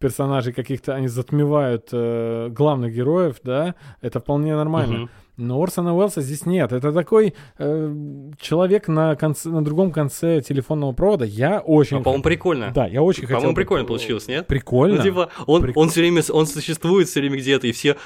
[0.01, 4.95] персонажей каких-то, они затмевают э, главных героев, да, это вполне нормально.
[4.95, 5.09] Uh-huh.
[5.41, 6.71] Но Орсона Уэллса здесь нет.
[6.71, 7.95] Это такой э,
[8.39, 11.25] человек на, конце, на другом конце телефонного провода.
[11.25, 11.97] Я очень...
[11.97, 12.71] А, по-моему, прикольно.
[12.73, 13.37] Да, я очень хотел...
[13.37, 14.47] По-моему, прикольно получилось, нет?
[14.47, 14.97] Прикольно.
[14.97, 15.77] Ну, типа, он, Прик...
[15.77, 17.97] он все время, он существует все время где-то, и все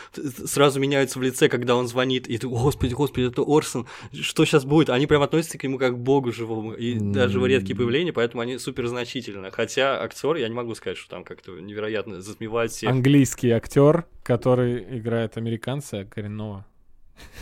[0.45, 4.65] сразу меняются в лице, когда он звонит, и ты, господи, господи, это Орсон, что сейчас
[4.65, 4.89] будет?
[4.89, 7.11] Они прям относятся к нему как к богу живому, и mm-hmm.
[7.11, 9.51] даже в редкие появления, поэтому они супер значительны.
[9.51, 12.89] Хотя актер, я не могу сказать, что там как-то невероятно затмевает всех.
[12.89, 16.65] Английский актер, который играет американца коренного.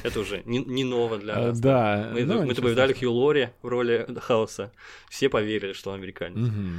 [0.03, 1.59] Это уже не, не ново для нас.
[1.59, 2.09] Да.
[2.13, 4.71] Мы, ну, мы добавляли Хью Лори в роли Хауса.
[5.09, 6.47] Все поверили, что он американец.
[6.47, 6.69] Угу.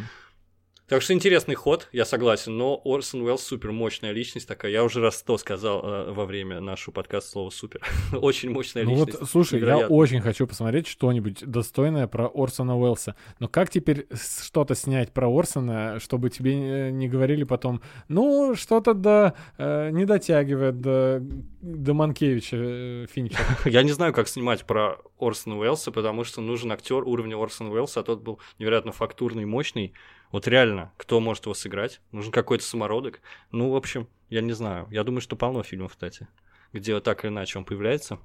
[0.86, 4.70] Так что интересный ход, я согласен, но Орсон Уэллс супер мощная личность такая.
[4.70, 7.80] Я уже раз то сказал э, во время нашего подкаста слово супер.
[8.12, 9.20] очень мощная ну личность.
[9.20, 9.84] Вот, слушай, Невероятно.
[9.84, 13.16] я очень хочу посмотреть что-нибудь достойное про Орсона Уэллса.
[13.38, 19.34] Но как теперь что-то снять про Орсона, чтобы тебе не говорили потом, ну, что-то до,
[19.56, 21.22] э, не дотягивает до,
[21.64, 23.38] до Манкевича э, Финча.
[23.64, 28.00] я не знаю, как снимать про Орсона Уэллса, потому что нужен актер уровня Орсона Уэллса,
[28.00, 29.94] а тот был невероятно фактурный, мощный.
[30.30, 32.00] Вот реально, кто может его сыграть?
[32.12, 33.20] Нужен какой-то самородок.
[33.50, 34.86] Ну, в общем, я не знаю.
[34.90, 36.28] Я думаю, что полно фильмов, кстати,
[36.72, 38.18] где вот так или иначе он появляется.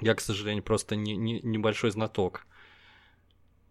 [0.00, 2.46] Я, к сожалению, просто не, не, небольшой знаток.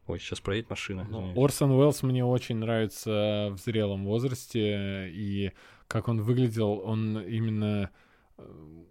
[0.05, 1.07] Ой, сейчас проедет машина.
[1.09, 5.53] Ну, Орсон Уэллс мне очень нравится в зрелом возрасте, и
[5.87, 7.89] как он выглядел, он именно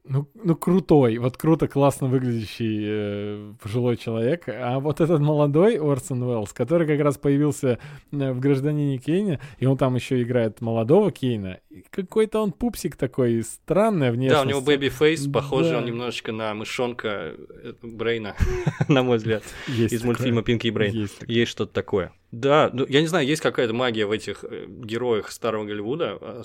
[0.09, 4.49] ну, ну, крутой, вот круто, классно выглядящий э, пожилой человек.
[4.49, 7.79] А вот этот молодой Орсон Уэллс, который как раз появился
[8.11, 13.43] э, в «Гражданине Кейна», и он там еще играет молодого Кейна, какой-то он пупсик такой,
[13.43, 14.43] странная внешность.
[14.43, 15.79] Да, у него baby face, похоже да.
[15.79, 18.35] он немножечко на мышонка э, Брейна,
[18.89, 21.09] на мой взгляд, из мультфильма «Пинки и Брейн».
[21.27, 22.13] Есть что-то такое.
[22.31, 26.19] Да, ну, я не знаю, есть какая-то магия в этих э, героях старого Голливуда.
[26.21, 26.43] А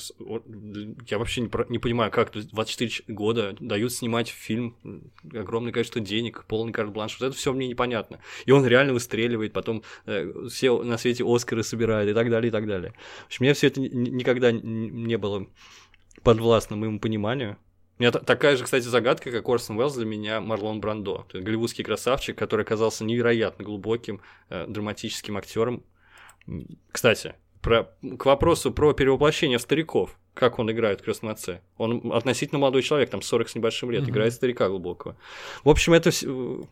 [1.10, 4.78] я вообще не, не понимаю, как 24 года дают снимать фильм,
[5.34, 7.20] огромное количество денег, полный карт-бланш.
[7.20, 8.20] Вот это все мне непонятно.
[8.46, 12.52] И он реально выстреливает, потом э, все на свете Оскары собирает и так далее, и
[12.52, 12.94] так далее.
[13.24, 15.48] В общем, мне все это никогда не было
[16.24, 17.58] подвластно моему пониманию.
[18.00, 21.28] У меня такая же, кстати, загадка, как Орсон Уэллс для меня Марлон Брандо.
[21.32, 25.84] Голливудский красавчик, который оказался невероятно глубоким э, драматическим актером.
[26.92, 30.18] Кстати, про, к вопросу про перевоплощение стариков.
[30.34, 31.62] Как он играет в «Крестном отце».
[31.78, 34.10] Он относительно молодой человек, там 40 с небольшим лет, mm-hmm.
[34.10, 35.16] играет старика глубокого.
[35.64, 36.68] В общем, это все...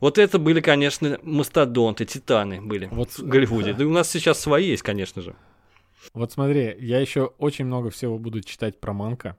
[0.00, 3.72] Вот это были, конечно, мастодонты, титаны были вот, в Голливуде.
[3.72, 3.78] Да.
[3.78, 5.34] да у нас сейчас свои есть, конечно же.
[6.12, 9.36] Вот смотри, я еще очень много всего буду читать про Манка.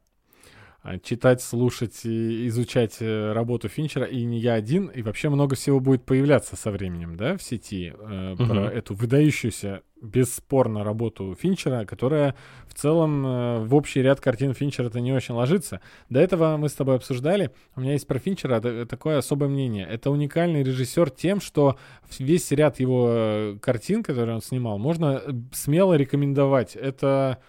[0.88, 5.58] А, читать, слушать и изучать э, работу Финчера, и не я один, и вообще много
[5.58, 8.46] всего будет появляться со временем, да, в сети э, угу.
[8.46, 12.36] про эту выдающуюся бесспорно работу Финчера, которая
[12.68, 15.82] в целом э, в общий ряд картин Финчера это не очень ложится.
[16.10, 19.86] До этого мы с тобой обсуждали, у меня есть про Финчера такое особое мнение.
[19.86, 21.78] Это уникальный режиссер тем, что
[22.18, 26.78] весь ряд его э, картин, которые он снимал, можно э, смело рекомендовать.
[26.78, 27.40] Это,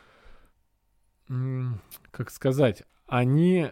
[2.11, 3.69] как сказать, они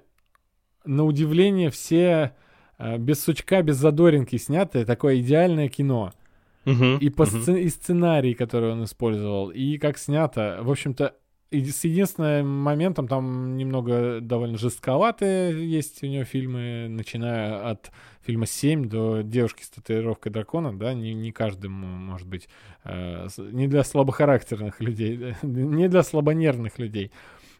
[0.84, 2.34] на удивление все
[2.78, 6.12] без сучка, без задоринки сняты, такое идеальное кино—
[6.66, 7.43] Uh-huh, и, по uh-huh.
[7.43, 10.59] сцен- и сценарий, который он использовал, и как снято.
[10.62, 11.14] В общем-то,
[11.53, 18.89] с единственным моментом там немного довольно жестковатые есть у него фильмы, начиная от фильма «Семь»
[18.89, 22.49] до «Девушки с татуировкой дракона», да, не, не каждому, может быть,
[22.82, 27.12] э, не для слабохарактерных людей, не для слабонервных людей.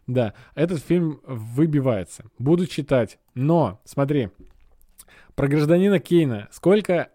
[0.07, 2.25] Да, этот фильм выбивается.
[2.39, 3.19] Буду читать.
[3.35, 4.29] Но, смотри,
[5.35, 6.47] про гражданина Кейна.
[6.51, 7.09] Сколько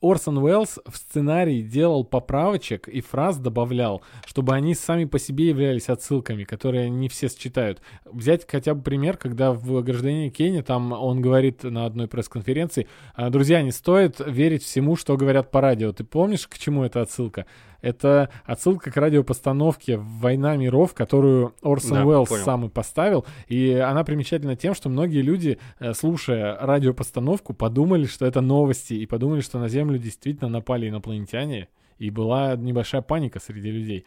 [0.00, 5.88] Орсон Уэллс в сценарии делал поправочек и фраз добавлял, чтобы они сами по себе являлись
[5.88, 7.82] отсылками, которые не все считают.
[8.04, 13.30] Взять хотя бы пример, когда в «Гражданине Кенни» там он говорит на одной пресс-конференции, «А,
[13.30, 15.92] «Друзья, не стоит верить всему, что говорят по радио».
[15.92, 17.46] Ты помнишь, к чему эта отсылка?
[17.80, 22.44] Это отсылка к радиопостановке «Война миров», которую Орсон да, Уэллс понял.
[22.44, 23.24] сам и поставил.
[23.46, 29.06] И она примечательна тем, что многие люди, э, слушая радиопостановку, подумали, что это новости, и
[29.06, 31.68] подумали, что на Землю действительно напали инопланетяне.
[31.98, 34.06] И была небольшая паника среди людей.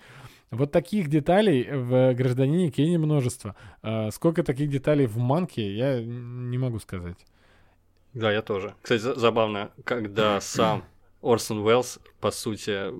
[0.49, 3.55] Вот таких деталей в «Гражданине Кенни» множество.
[3.81, 7.17] А сколько таких деталей в «Манке», я не могу сказать.
[8.13, 8.75] Да, я тоже.
[8.81, 10.83] Кстати, забавно, когда сам
[11.21, 12.91] Орсон Уэллс, по сути,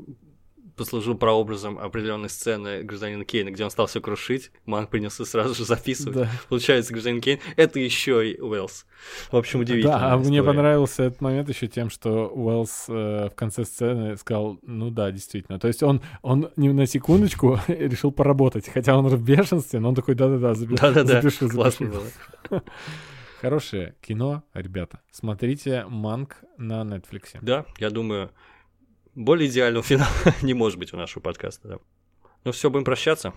[0.75, 5.65] послужил прообразом определенной сцены гражданина Кейна, где он стал все крушить, Манг принялся сразу же
[5.65, 6.15] записывать.
[6.15, 6.29] Да.
[6.49, 8.85] Получается, гражданин Кейн— это еще и Уэллс.
[9.31, 9.99] В общем, удивительно.
[9.99, 14.59] Да, а мне понравился этот момент еще тем, что Уэллс э, в конце сцены сказал,
[14.61, 15.59] ну да, действительно.
[15.59, 19.95] То есть он, он не на секундочку решил поработать, хотя он в бешенстве, но он
[19.95, 21.21] такой, да-да-да, запишу, да-да-да.
[21.21, 21.85] запишу, запишу.
[22.49, 22.63] было.
[23.41, 24.99] Хорошее кино, ребята.
[25.09, 27.39] Смотрите Манк на Netflix.
[27.41, 28.29] Да, я думаю,
[29.15, 30.09] более идеального финала
[30.41, 31.67] не может быть у нашего подкаста.
[31.67, 31.79] Да.
[32.43, 33.33] Ну все, будем прощаться.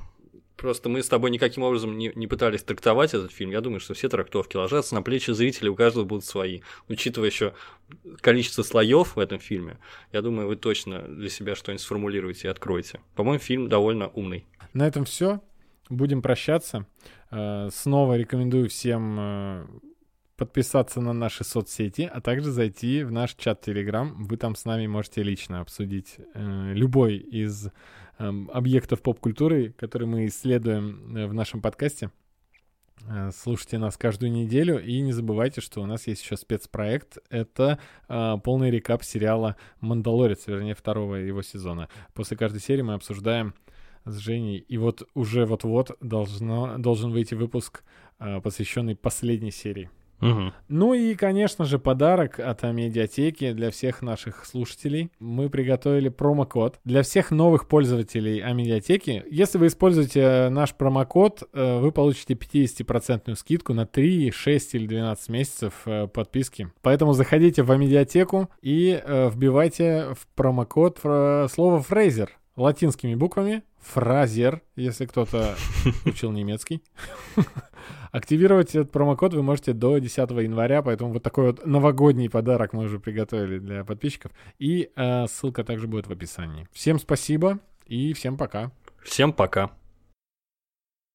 [0.57, 3.51] Просто мы с тобой никаким образом не, не пытались трактовать этот фильм.
[3.51, 6.61] Я думаю, что все трактовки ложатся на плечи зрителей, у каждого будут свои.
[6.89, 7.55] Учитывая еще
[8.21, 9.79] количество слоев в этом фильме,
[10.13, 13.01] я думаю, вы точно для себя что-нибудь сформулируете и откроете.
[13.17, 14.47] По-моему, фильм довольно умный.
[14.75, 15.41] На этом все.
[15.91, 16.87] Будем прощаться.
[17.31, 19.67] Э, снова рекомендую всем э,
[20.37, 24.13] подписаться на наши соцсети, а также зайти в наш чат Telegram.
[24.17, 27.71] Вы там с нами можете лично обсудить э, любой из э,
[28.53, 32.11] объектов поп-культуры, который мы исследуем э, в нашем подкасте.
[33.09, 37.19] Э, слушайте нас каждую неделю и не забывайте, что у нас есть еще спецпроект.
[37.31, 37.79] Это
[38.09, 41.89] э, полный рекап сериала «Мандалорец», вернее, второго его сезона.
[42.13, 43.55] После каждой серии мы обсуждаем
[44.05, 44.59] с Женей.
[44.59, 47.85] И вот уже вот-вот должно, должен выйти выпуск,
[48.19, 49.91] э, посвященный последней серии.
[50.25, 50.53] Угу.
[50.69, 55.11] Ну и, конечно же, подарок от медиатеки для всех наших слушателей.
[55.19, 59.25] Мы приготовили промокод для всех новых пользователей медиатеки.
[59.31, 65.29] Если вы используете наш промокод, э, вы получите 50% скидку на 3, 6 или 12
[65.29, 66.71] месяцев э, подписки.
[66.81, 75.07] Поэтому заходите в медиатеку и э, вбивайте в промокод слово «фрейзер» латинскими буквами, фразер, если
[75.07, 75.57] кто-то
[76.05, 76.83] учил немецкий.
[78.13, 82.85] Активировать этот промокод вы можете до 10 января, поэтому вот такой вот новогодний подарок мы
[82.85, 84.31] уже приготовили для подписчиков.
[84.59, 86.69] И э, ссылка также будет в описании.
[86.73, 88.71] Всем спасибо и всем пока.
[89.03, 89.71] Всем пока.